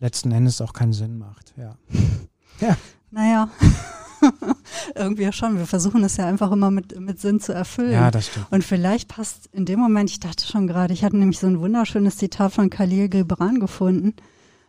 letzten 0.00 0.32
Endes 0.32 0.60
auch 0.60 0.72
keinen 0.72 0.92
Sinn 0.92 1.18
macht. 1.18 1.54
Ja. 1.56 1.76
ja. 2.60 2.76
Naja, 3.10 3.48
irgendwie 4.94 5.32
schon. 5.32 5.58
Wir 5.58 5.66
versuchen 5.66 6.04
es 6.04 6.16
ja 6.16 6.26
einfach 6.26 6.52
immer 6.52 6.70
mit, 6.70 6.98
mit 7.00 7.20
Sinn 7.20 7.40
zu 7.40 7.52
erfüllen. 7.52 7.92
Ja, 7.92 8.10
das 8.10 8.28
stimmt. 8.28 8.46
Und 8.50 8.64
vielleicht 8.64 9.08
passt 9.08 9.48
in 9.52 9.64
dem 9.64 9.80
Moment, 9.80 10.10
ich 10.10 10.20
dachte 10.20 10.46
schon 10.46 10.66
gerade, 10.66 10.92
ich 10.92 11.04
hatte 11.04 11.16
nämlich 11.16 11.38
so 11.38 11.46
ein 11.46 11.60
wunderschönes 11.60 12.16
Zitat 12.16 12.52
von 12.52 12.70
Khalil 12.70 13.08
Gibran 13.08 13.60
gefunden. 13.60 14.14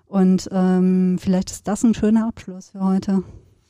Und 0.06 0.50
ähm, 0.52 1.18
vielleicht 1.20 1.52
ist 1.52 1.68
das 1.68 1.84
ein 1.84 1.94
schöner 1.94 2.28
Abschluss 2.28 2.72
für 2.72 2.82
heute. 2.82 3.24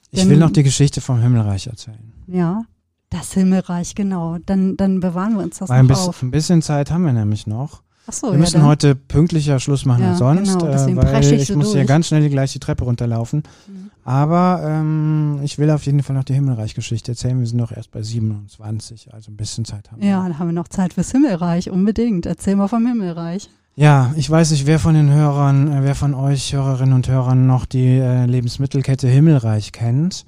Ich 0.10 0.20
Denn, 0.20 0.30
will 0.30 0.38
noch 0.38 0.52
die 0.52 0.64
Geschichte 0.64 1.00
vom 1.00 1.20
Himmelreich 1.22 1.68
erzählen. 1.68 2.14
Ja, 2.28 2.64
das 3.10 3.34
Himmelreich, 3.34 3.94
genau. 3.94 4.38
Dann, 4.46 4.78
dann 4.78 5.00
bewahren 5.00 5.36
wir 5.36 5.44
uns 5.44 5.60
das 5.60 5.70
Weil 5.70 5.84
noch 5.84 5.84
ein 5.84 5.88
bisschen, 5.88 6.10
auf. 6.10 6.24
Ein 6.24 6.32
bisschen 6.32 6.62
Zeit 6.62 6.92
haben 6.92 7.06
wir 7.06 7.14
nämlich 7.14 7.46
noch. 7.46 7.84
So, 8.10 8.32
wir 8.32 8.40
müssen 8.40 8.62
ja, 8.62 8.68
heute 8.68 8.96
pünktlicher 8.96 9.60
Schluss 9.60 9.86
machen 9.86 10.04
ja, 10.04 10.10
als 10.10 10.20
sonst, 10.20 10.60
genau, 10.60 10.72
äh, 10.72 10.96
weil 10.96 11.34
ich 11.34 11.48
so 11.48 11.56
muss 11.56 11.68
durch. 11.68 11.78
hier 11.78 11.86
ganz 11.86 12.08
schnell 12.08 12.28
gleich 12.30 12.52
die 12.52 12.60
Treppe 12.60 12.84
runterlaufen. 12.84 13.44
Mhm. 13.68 13.92
Aber 14.04 14.62
ähm, 14.66 15.40
ich 15.44 15.60
will 15.60 15.70
auf 15.70 15.86
jeden 15.86 16.02
Fall 16.02 16.16
noch 16.16 16.24
die 16.24 16.34
Himmelreich-Geschichte 16.34 17.12
erzählen. 17.12 17.40
Wir 17.40 17.46
sind 17.46 17.58
noch 17.58 17.72
erst 17.72 17.92
bei 17.92 18.02
27, 18.02 19.14
also 19.14 19.32
ein 19.32 19.38
bisschen 19.38 19.64
Zeit 19.64 19.92
haben 19.92 20.02
wir. 20.02 20.10
Ja, 20.10 20.24
dann 20.24 20.40
haben 20.40 20.48
wir 20.48 20.54
noch 20.54 20.68
Zeit 20.68 20.94
fürs 20.94 21.12
Himmelreich, 21.12 21.70
unbedingt. 21.70 22.26
Erzähl 22.26 22.56
mal 22.56 22.68
vom 22.68 22.86
Himmelreich. 22.86 23.50
Ja, 23.76 24.14
ich 24.18 24.30
weiß 24.30 24.52
nicht, 24.52 24.66
wer 24.66 24.80
von 24.80 24.96
den 24.96 25.12
Hörern, 25.12 25.72
äh, 25.72 25.84
wer 25.84 25.96
von 25.96 26.14
euch 26.14 26.54
Hörerinnen 26.54 26.94
und 26.94 27.08
Hörern 27.08 27.46
noch 27.46 27.66
die 27.66 28.00
äh, 28.00 28.26
Lebensmittelkette 28.26 29.08
Himmelreich 29.08 29.72
kennt. 29.72 30.26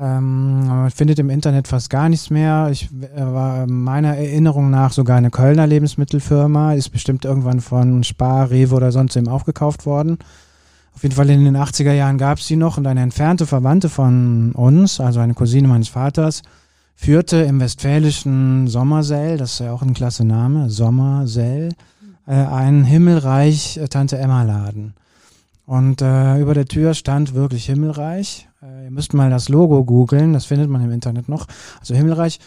Ähm, 0.00 0.66
man 0.66 0.90
findet 0.90 1.18
im 1.20 1.30
Internet 1.30 1.68
fast 1.68 1.88
gar 1.88 2.08
nichts 2.08 2.30
mehr. 2.30 2.68
Ich 2.72 2.88
war 3.16 3.66
meiner 3.66 4.16
Erinnerung 4.16 4.70
nach 4.70 4.92
sogar 4.92 5.16
eine 5.16 5.30
Kölner 5.30 5.66
Lebensmittelfirma, 5.66 6.74
ist 6.74 6.90
bestimmt 6.90 7.24
irgendwann 7.24 7.60
von 7.60 8.02
Spar, 8.02 8.50
Rewe 8.50 8.74
oder 8.74 8.90
sonst 8.90 9.16
eben 9.16 9.28
aufgekauft 9.28 9.86
worden. 9.86 10.18
Auf 10.94 11.02
jeden 11.02 11.14
Fall 11.14 11.30
in 11.30 11.44
den 11.44 11.56
80er 11.56 11.92
Jahren 11.92 12.18
gab 12.18 12.38
es 12.38 12.46
die 12.46 12.56
noch 12.56 12.76
und 12.76 12.86
eine 12.86 13.02
entfernte 13.02 13.46
Verwandte 13.46 13.88
von 13.88 14.52
uns, 14.52 15.00
also 15.00 15.20
eine 15.20 15.34
Cousine 15.34 15.68
meines 15.68 15.88
Vaters, 15.88 16.42
führte 16.94 17.38
im 17.38 17.60
westfälischen 17.60 18.68
Sommersell, 18.68 19.36
das 19.36 19.54
ist 19.54 19.58
ja 19.60 19.72
auch 19.72 19.82
ein 19.82 19.94
klasse 19.94 20.24
Name, 20.24 20.70
Sommersell, 20.70 21.70
äh, 22.26 22.32
einen 22.32 22.84
Himmelreich 22.84 23.78
äh, 23.78 23.88
Tante 23.88 24.18
Emma 24.18 24.42
Laden. 24.42 24.94
Und 25.66 26.02
äh, 26.02 26.38
über 26.38 26.54
der 26.54 26.66
Tür 26.66 26.94
stand 26.94 27.34
wirklich 27.34 27.66
Himmelreich. 27.66 28.48
Äh, 28.62 28.84
ihr 28.84 28.90
müsst 28.90 29.14
mal 29.14 29.30
das 29.30 29.48
Logo 29.48 29.84
googeln, 29.84 30.32
das 30.32 30.44
findet 30.44 30.68
man 30.68 30.82
im 30.82 30.90
Internet 30.90 31.28
noch. 31.28 31.46
Also 31.80 31.94
Himmelreich. 31.94 32.38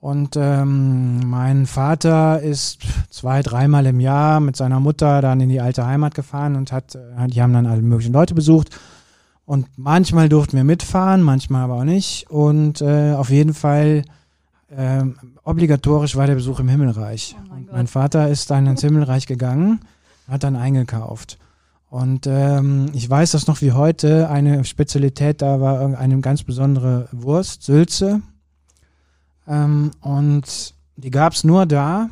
Und 0.00 0.36
ähm, 0.36 1.28
mein 1.28 1.66
Vater 1.66 2.40
ist 2.40 2.82
zwei, 3.10 3.42
dreimal 3.42 3.84
im 3.86 3.98
Jahr 3.98 4.38
mit 4.38 4.54
seiner 4.54 4.78
Mutter 4.78 5.20
dann 5.22 5.40
in 5.40 5.48
die 5.48 5.60
alte 5.60 5.86
Heimat 5.86 6.14
gefahren 6.14 6.54
und 6.54 6.70
hat, 6.70 6.94
äh, 6.94 7.26
die 7.26 7.42
haben 7.42 7.52
dann 7.52 7.66
alle 7.66 7.82
möglichen 7.82 8.12
Leute 8.12 8.34
besucht. 8.34 8.70
Und 9.44 9.66
manchmal 9.76 10.28
durften 10.28 10.56
wir 10.56 10.64
mitfahren, 10.64 11.22
manchmal 11.22 11.62
aber 11.62 11.76
auch 11.76 11.84
nicht. 11.84 12.30
Und 12.30 12.82
äh, 12.82 13.14
auf 13.14 13.30
jeden 13.30 13.54
Fall 13.54 14.04
äh, 14.68 15.02
obligatorisch 15.42 16.16
war 16.16 16.26
der 16.26 16.34
Besuch 16.34 16.60
im 16.60 16.68
Himmelreich. 16.68 17.34
Oh 17.38 17.48
mein, 17.48 17.68
mein 17.72 17.86
Vater 17.86 18.28
ist 18.28 18.50
dann 18.50 18.66
ins 18.66 18.82
Himmelreich 18.82 19.26
gegangen, 19.26 19.80
hat 20.28 20.44
dann 20.44 20.54
eingekauft. 20.54 21.38
Und 21.90 22.26
ähm, 22.26 22.90
ich 22.92 23.08
weiß 23.08 23.30
das 23.30 23.46
noch 23.46 23.62
wie 23.62 23.72
heute, 23.72 24.28
eine 24.28 24.64
Spezialität 24.64 25.40
da 25.40 25.60
war 25.60 25.98
eine 25.98 26.20
ganz 26.20 26.42
besondere 26.42 27.08
Wurst, 27.12 27.62
Sülze. 27.62 28.20
Ähm, 29.46 29.92
und 30.00 30.74
die 30.96 31.10
gab's 31.10 31.44
nur 31.44 31.64
da. 31.64 32.10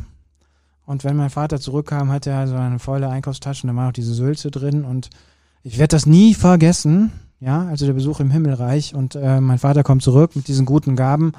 Und 0.87 1.05
wenn 1.05 1.17
mein 1.17 1.31
Vater 1.31 1.61
zurückkam, 1.61 2.11
hatte 2.11 2.31
er 2.31 2.47
so 2.47 2.55
eine 2.55 2.79
volle 2.79 3.09
Einkaufstasche 3.09 3.67
und 3.67 3.75
da 3.75 3.81
war 3.81 3.89
auch 3.89 3.93
diese 3.93 4.15
Sülze 4.15 4.51
drin. 4.51 4.85
Und 4.85 5.11
ich 5.63 5.79
werde 5.79 5.97
das 5.97 6.07
nie 6.07 6.33
vergessen. 6.33 7.13
Ja, 7.41 7.67
also 7.67 7.85
der 7.85 7.93
Besuch 7.93 8.21
im 8.21 8.31
Himmelreich. 8.31 8.95
Und 8.95 9.15
äh, 9.15 9.41
mein 9.41 9.59
Vater 9.59 9.83
kommt 9.83 10.03
zurück 10.03 10.37
mit 10.37 10.49
diesen 10.49 10.65
guten 10.65 10.97
Gaben. 10.97 11.33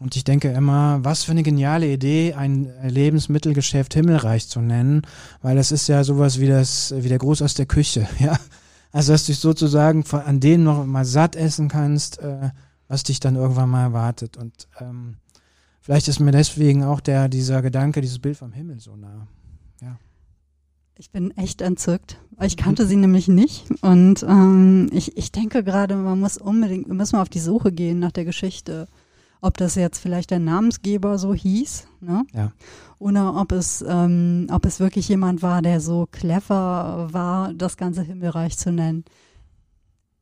Und 0.00 0.16
ich 0.16 0.24
denke 0.24 0.48
immer, 0.48 1.04
was 1.04 1.24
für 1.24 1.32
eine 1.32 1.42
geniale 1.42 1.86
Idee, 1.86 2.32
ein 2.32 2.72
Lebensmittelgeschäft 2.82 3.92
Himmelreich 3.92 4.48
zu 4.48 4.62
nennen, 4.62 5.02
weil 5.42 5.58
es 5.58 5.72
ist 5.72 5.88
ja 5.88 6.02
sowas 6.04 6.40
wie 6.40 6.48
das, 6.48 6.94
wie 6.96 7.10
der 7.10 7.18
Gruß 7.18 7.42
aus 7.42 7.52
der 7.52 7.66
Küche, 7.66 8.08
ja. 8.18 8.36
Also, 8.92 9.12
dass 9.12 9.26
du 9.26 9.32
dich 9.32 9.38
sozusagen 9.38 10.02
von, 10.02 10.20
an 10.20 10.40
denen 10.40 10.64
noch 10.64 10.84
mal 10.86 11.04
satt 11.04 11.36
essen 11.36 11.68
kannst, 11.68 12.18
äh, 12.18 12.50
was 12.88 13.04
dich 13.04 13.20
dann 13.20 13.36
irgendwann 13.36 13.68
mal 13.68 13.82
erwartet. 13.82 14.38
Und 14.38 14.66
ähm, 14.80 15.18
vielleicht 15.82 16.08
ist 16.08 16.18
mir 16.18 16.32
deswegen 16.32 16.82
auch 16.82 17.00
der, 17.00 17.28
dieser 17.28 17.60
Gedanke, 17.60 18.00
dieses 18.00 18.18
Bild 18.18 18.38
vom 18.38 18.52
Himmel 18.52 18.80
so 18.80 18.96
nah. 18.96 19.28
Ja. 19.82 19.98
Ich 20.96 21.10
bin 21.10 21.30
echt 21.36 21.60
entzückt. 21.60 22.18
Ich 22.40 22.56
kannte 22.56 22.86
sie 22.86 22.96
nämlich 22.96 23.28
nicht. 23.28 23.66
Und 23.82 24.22
ähm, 24.22 24.88
ich, 24.92 25.16
ich 25.18 25.30
denke 25.30 25.62
gerade, 25.62 25.94
man 25.94 26.18
muss 26.18 26.38
unbedingt, 26.38 26.88
wir 26.88 26.94
müssen 26.94 27.16
mal 27.16 27.22
auf 27.22 27.28
die 27.28 27.38
Suche 27.38 27.70
gehen 27.70 27.98
nach 27.98 28.12
der 28.12 28.24
Geschichte 28.24 28.88
ob 29.40 29.56
das 29.56 29.74
jetzt 29.74 29.98
vielleicht 29.98 30.30
der 30.30 30.38
Namensgeber 30.38 31.18
so 31.18 31.34
hieß, 31.34 31.86
ne? 32.00 32.24
Ja. 32.34 32.52
Oder 32.98 33.34
ob 33.36 33.52
es, 33.52 33.82
ähm, 33.88 34.46
ob 34.50 34.66
es 34.66 34.78
wirklich 34.78 35.08
jemand 35.08 35.42
war, 35.42 35.62
der 35.62 35.80
so 35.80 36.06
clever 36.10 37.08
war, 37.10 37.54
das 37.54 37.78
ganze 37.78 38.02
Himmelreich 38.02 38.58
zu 38.58 38.72
nennen. 38.72 39.04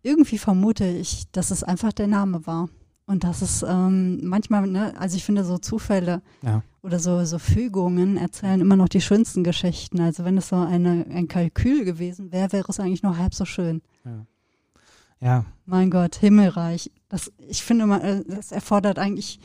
Irgendwie 0.03 0.39
vermute 0.39 0.87
ich, 0.87 1.29
dass 1.33 1.51
es 1.51 1.65
einfach 1.65 1.93
der 1.93 2.07
Name 2.07 2.47
war. 2.47 2.69
Und 3.07 3.25
dass 3.25 3.41
es 3.41 3.65
ähm, 3.67 4.21
manchmal, 4.23 4.67
ne, 4.67 4.95
also 4.99 5.17
ich 5.17 5.25
finde 5.25 5.43
so 5.43 5.57
Zufälle 5.57 6.21
ja. 6.43 6.63
oder 6.83 6.99
so, 6.99 7.25
so 7.25 7.39
Fügungen 7.39 8.19
erzählen 8.19 8.61
immer 8.61 8.77
noch 8.77 8.89
die 8.89 9.01
schönsten 9.01 9.43
Geschichten. 9.45 10.01
Also 10.01 10.25
wenn 10.25 10.37
es 10.37 10.49
so 10.49 10.57
eine, 10.57 11.07
ein 11.11 11.27
Kalkül 11.27 11.87
gewesen 11.87 12.33
wäre, 12.33 12.53
wäre 12.53 12.67
es 12.69 12.79
eigentlich 12.79 13.03
noch 13.03 13.17
halb 13.17 13.35
so 13.35 13.47
schön. 13.47 13.81
Ja. 14.05 14.27
Ja. 15.21 15.45
Mein 15.67 15.91
Gott, 15.91 16.17
Himmelreich. 16.17 16.91
Das, 17.09 17.33
ich 17.49 17.63
finde 17.63 17.87
mal, 17.87 18.01
äh, 18.01 18.25
das 18.27 18.53
erfordert 18.53 18.99
eigentlich 18.99 19.41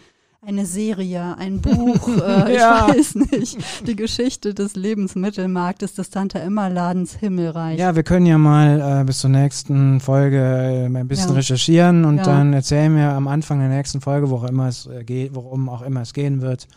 eine 0.45 0.65
Serie, 0.65 1.37
ein 1.37 1.61
Buch, 1.61 2.07
äh, 2.21 2.55
ja. 2.55 2.89
ich 2.89 2.97
weiß 2.97 3.15
nicht, 3.15 3.57
die 3.87 3.95
Geschichte 3.95 4.53
des 4.53 4.75
Lebensmittelmarktes 4.75 5.93
des 5.95 6.09
Tante 6.09 6.39
Emma 6.39 6.67
Ladens 6.67 7.15
Himmelreich. 7.15 7.79
Ja, 7.79 7.95
wir 7.95 8.03
können 8.03 8.25
ja 8.25 8.37
mal 8.37 9.01
äh, 9.01 9.03
bis 9.05 9.19
zur 9.19 9.29
nächsten 9.29 9.99
Folge 9.99 10.37
äh, 10.37 10.85
ein 10.85 11.07
bisschen 11.07 11.29
ja. 11.29 11.35
recherchieren 11.35 12.05
und 12.05 12.17
ja. 12.17 12.23
dann 12.23 12.53
erzählen 12.53 12.95
wir 12.95 13.11
am 13.11 13.27
Anfang 13.27 13.59
der 13.59 13.69
nächsten 13.69 14.01
Folge, 14.01 14.29
worum, 14.29 14.49
immer 14.49 14.67
es 14.67 14.85
äh, 14.85 15.03
geht, 15.03 15.33
worum 15.33 15.69
auch 15.69 15.81
immer 15.81 16.01
es 16.01 16.13
gehen 16.13 16.41
wird, 16.41 16.67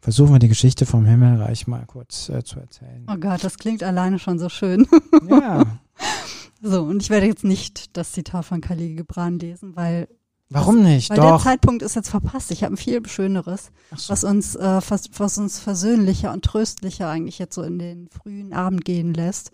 versuchen 0.00 0.32
wir 0.32 0.38
die 0.38 0.48
Geschichte 0.48 0.86
vom 0.86 1.04
Himmelreich 1.04 1.66
mal 1.66 1.84
kurz 1.86 2.28
äh, 2.28 2.44
zu 2.44 2.60
erzählen. 2.60 3.04
Oh 3.10 3.16
Gott, 3.16 3.42
das 3.42 3.58
klingt 3.58 3.82
alleine 3.82 4.18
schon 4.18 4.38
so 4.38 4.48
schön. 4.48 4.86
Ja. 5.28 5.64
So, 6.60 6.82
und 6.82 7.02
ich 7.02 7.10
werde 7.10 7.26
jetzt 7.26 7.44
nicht 7.44 7.96
das 7.96 8.12
Zitat 8.12 8.44
von 8.44 8.60
Khalil 8.60 8.96
Gibran 8.96 9.38
lesen, 9.38 9.76
weil 9.76 10.08
Warum 10.50 10.82
nicht? 10.82 11.10
Weil 11.10 11.18
Doch. 11.18 11.36
der 11.36 11.38
Zeitpunkt 11.52 11.82
ist 11.82 11.94
jetzt 11.94 12.08
verpasst. 12.08 12.50
Ich 12.50 12.64
habe 12.64 12.72
ein 12.72 12.78
viel 12.78 13.06
Schöneres, 13.06 13.70
so. 13.94 14.10
was 14.10 14.24
uns 14.24 14.54
äh, 14.56 14.80
was, 14.88 15.10
was 15.18 15.36
uns 15.36 15.58
versöhnlicher 15.58 16.32
und 16.32 16.42
tröstlicher 16.42 17.08
eigentlich 17.08 17.38
jetzt 17.38 17.54
so 17.54 17.62
in 17.62 17.78
den 17.78 18.08
frühen 18.08 18.54
Abend 18.54 18.84
gehen 18.86 19.12
lässt. 19.12 19.50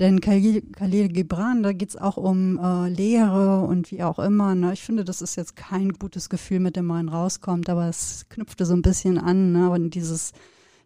Denn 0.00 0.20
Khalil, 0.20 0.62
Khalil 0.72 1.08
Gibran, 1.08 1.62
da 1.62 1.72
geht's 1.72 1.94
auch 1.94 2.16
um 2.16 2.58
äh, 2.58 2.88
Lehre 2.88 3.60
und 3.60 3.92
wie 3.92 4.02
auch 4.02 4.18
immer. 4.18 4.56
Ne? 4.56 4.72
Ich 4.72 4.82
finde, 4.82 5.04
das 5.04 5.22
ist 5.22 5.36
jetzt 5.36 5.54
kein 5.54 5.92
gutes 5.92 6.28
Gefühl, 6.28 6.58
mit 6.58 6.74
dem 6.74 6.86
man 6.86 7.08
rauskommt, 7.08 7.68
aber 7.68 7.88
es 7.88 8.26
knüpfte 8.28 8.66
so 8.66 8.74
ein 8.74 8.82
bisschen 8.82 9.18
an, 9.18 9.52
ne? 9.52 9.70
und 9.70 9.90
dieses 9.90 10.32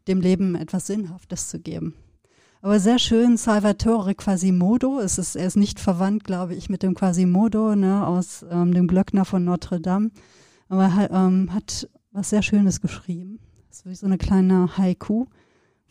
dem 0.09 0.21
Leben 0.21 0.55
etwas 0.55 0.87
Sinnhaftes 0.87 1.49
zu 1.49 1.59
geben. 1.59 1.94
Aber 2.61 2.81
sehr 2.81 2.99
schön, 2.99 3.37
Salvatore 3.37 4.14
Quasimodo. 4.14 4.99
Es 4.99 5.18
ist, 5.18 5.37
er 5.37 5.47
ist 5.47 5.57
nicht 5.57 5.79
verwandt, 5.79 6.25
glaube 6.25 6.55
ich, 6.55 6.68
mit 6.68 6.83
dem 6.83 6.94
Quasimodo 6.94 7.77
ne, 7.77 8.05
aus 8.07 8.44
ähm, 8.51 8.75
dem 8.75 8.88
Glöckner 8.88 9.25
von 9.25 9.44
Notre 9.44 9.81
Dame. 9.81 10.11
Aber 10.68 10.85
er 10.85 11.11
ähm, 11.11 11.55
hat 11.55 11.88
was 12.11 12.31
sehr 12.31 12.42
Schönes 12.42 12.81
geschrieben. 12.81 13.38
Das 13.68 13.79
ist 13.79 13.87
wie 13.87 13.94
so 13.94 14.07
eine 14.07 14.18
kleine 14.18 14.77
Haiku. 14.77 15.27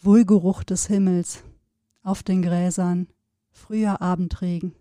Wohlgeruch 0.02 0.64
des 0.64 0.88
Himmels 0.88 1.44
auf 2.04 2.22
den 2.22 2.42
Gräsern, 2.42 3.08
früher 3.50 4.02
Abendregen. 4.02 4.74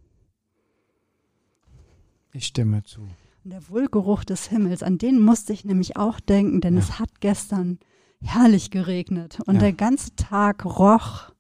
Ich 2.33 2.47
stimme 2.47 2.83
zu. 2.83 3.03
Und 3.45 3.51
der 3.51 3.69
Wohlgeruch 3.69 4.25
des 4.25 4.49
Himmels, 4.49 4.83
an 4.83 4.99
den 4.99 5.23
musste 5.23 5.53
ich 5.53 5.65
nämlich 5.65 5.97
auch 5.97 6.21
denken, 6.21 6.61
denn 6.61 6.75
ja. 6.75 6.81
es 6.81 6.99
hat 6.99 7.21
gestern 7.21 7.79
herrlich 8.21 8.71
geregnet 8.71 9.39
und 9.47 9.55
ja. 9.55 9.61
der 9.61 9.73
ganze 9.73 10.15
Tag 10.17 10.65
roch 10.65 11.33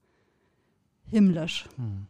himmlisch. 1.10 1.66
Hm. 1.76 2.06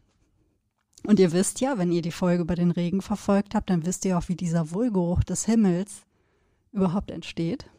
Und 1.04 1.20
ihr 1.20 1.32
wisst 1.32 1.60
ja, 1.60 1.78
wenn 1.78 1.92
ihr 1.92 2.02
die 2.02 2.10
Folge 2.10 2.42
über 2.42 2.56
den 2.56 2.72
Regen 2.72 3.00
verfolgt 3.00 3.54
habt, 3.54 3.70
dann 3.70 3.86
wisst 3.86 4.04
ihr 4.04 4.18
auch, 4.18 4.28
wie 4.28 4.34
dieser 4.34 4.72
Wohlgeruch 4.72 5.22
des 5.22 5.44
Himmels 5.44 6.02
überhaupt 6.72 7.10
entsteht. 7.10 7.70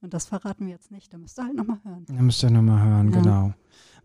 Und 0.00 0.14
das 0.14 0.26
verraten 0.26 0.66
wir 0.66 0.74
jetzt 0.74 0.92
nicht, 0.92 1.12
da 1.12 1.18
müsst 1.18 1.38
ihr 1.38 1.44
halt 1.44 1.56
nochmal 1.56 1.80
hören. 1.84 2.04
Da 2.06 2.22
müsst 2.22 2.42
ihr 2.44 2.50
nochmal 2.50 2.84
hören, 2.84 3.10
ja. 3.10 3.20
genau. 3.20 3.54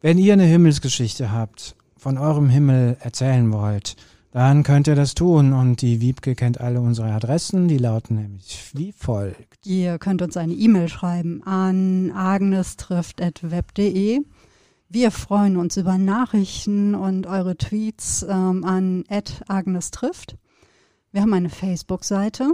Wenn 0.02 0.18
ihr 0.18 0.34
eine 0.34 0.46
Himmelsgeschichte 0.46 1.32
habt, 1.32 1.76
von 1.96 2.18
eurem 2.18 2.50
Himmel 2.50 2.98
erzählen 3.02 3.54
wollt, 3.54 3.96
dann 4.32 4.64
könnt 4.64 4.88
ihr 4.88 4.96
das 4.96 5.14
tun. 5.14 5.54
Und 5.54 5.82
die 5.82 6.02
Wiebke 6.02 6.34
kennt 6.34 6.60
alle 6.60 6.82
unsere 6.82 7.12
Adressen, 7.12 7.68
die 7.68 7.78
lauten 7.78 8.16
nämlich 8.16 8.72
wie 8.74 8.92
folgt. 8.92 9.68
Ihr 9.68 10.00
könnt 10.00 10.24
uns 10.24 10.38
eine 10.38 10.54
E-Mail 10.54 10.88
schreiben 10.88 11.44
an 11.44 12.12
agnestrifft.web.de 12.12 14.22
wir 14.94 15.12
freuen 15.12 15.56
uns 15.56 15.78
über 15.78 15.98
Nachrichten 15.98 16.96
und 16.96 17.26
eure 17.26 17.56
Tweets 17.56 18.26
ähm, 18.28 18.66
an 18.66 19.06
Agnes 19.48 19.90
trifft. 19.92 20.36
Wir 21.14 21.22
haben 21.22 21.34
eine 21.34 21.50
Facebook-Seite, 21.50 22.52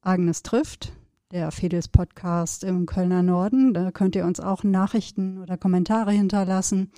Agnes 0.00 0.42
trifft, 0.42 0.92
der 1.30 1.52
Fedels 1.52 1.86
Podcast 1.86 2.64
im 2.64 2.84
Kölner 2.86 3.22
Norden. 3.22 3.74
Da 3.74 3.92
könnt 3.92 4.16
ihr 4.16 4.24
uns 4.24 4.40
auch 4.40 4.64
Nachrichten 4.64 5.38
oder 5.38 5.56
Kommentare 5.56 6.10
hinterlassen. 6.10 6.90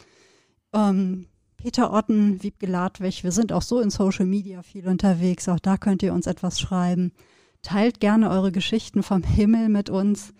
Ähm, 0.72 1.26
Peter 1.58 1.92
Otten, 1.92 2.42
Wiebke 2.42 2.66
Ladwig, 2.66 3.22
wir 3.22 3.32
sind 3.32 3.52
auch 3.52 3.62
so 3.62 3.80
in 3.80 3.90
Social 3.90 4.24
Media 4.24 4.62
viel 4.62 4.88
unterwegs. 4.88 5.46
Auch 5.50 5.60
da 5.60 5.76
könnt 5.76 6.02
ihr 6.02 6.14
uns 6.14 6.26
etwas 6.26 6.58
schreiben. 6.58 7.12
Teilt 7.60 8.00
gerne 8.00 8.30
eure 8.30 8.50
Geschichten 8.50 9.02
vom 9.02 9.24
Himmel 9.24 9.68
mit 9.68 9.90
uns. 9.90 10.32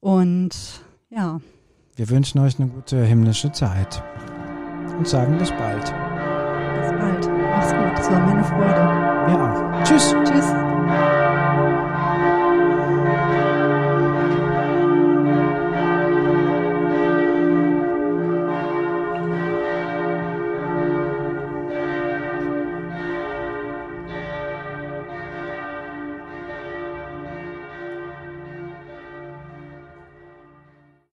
Und 0.00 0.80
ja, 1.10 1.42
wir 1.96 2.08
wünschen 2.10 2.40
euch 2.40 2.58
eine 2.58 2.68
gute 2.68 3.02
himmlische 3.04 3.52
Zeit 3.52 4.02
und 4.98 5.06
sagen 5.06 5.38
bis 5.38 5.50
bald. 5.50 5.84
Bis 5.84 6.92
bald. 6.92 7.30
Mach's 7.50 7.72
gut. 7.72 7.98
Es 7.98 8.10
war 8.10 8.20
meine 8.20 8.44
Freude. 8.44 9.30
Mir 9.30 9.40
auch. 9.40 9.82
Tschüss. 9.84 10.14
Tschüss. 10.24 11.33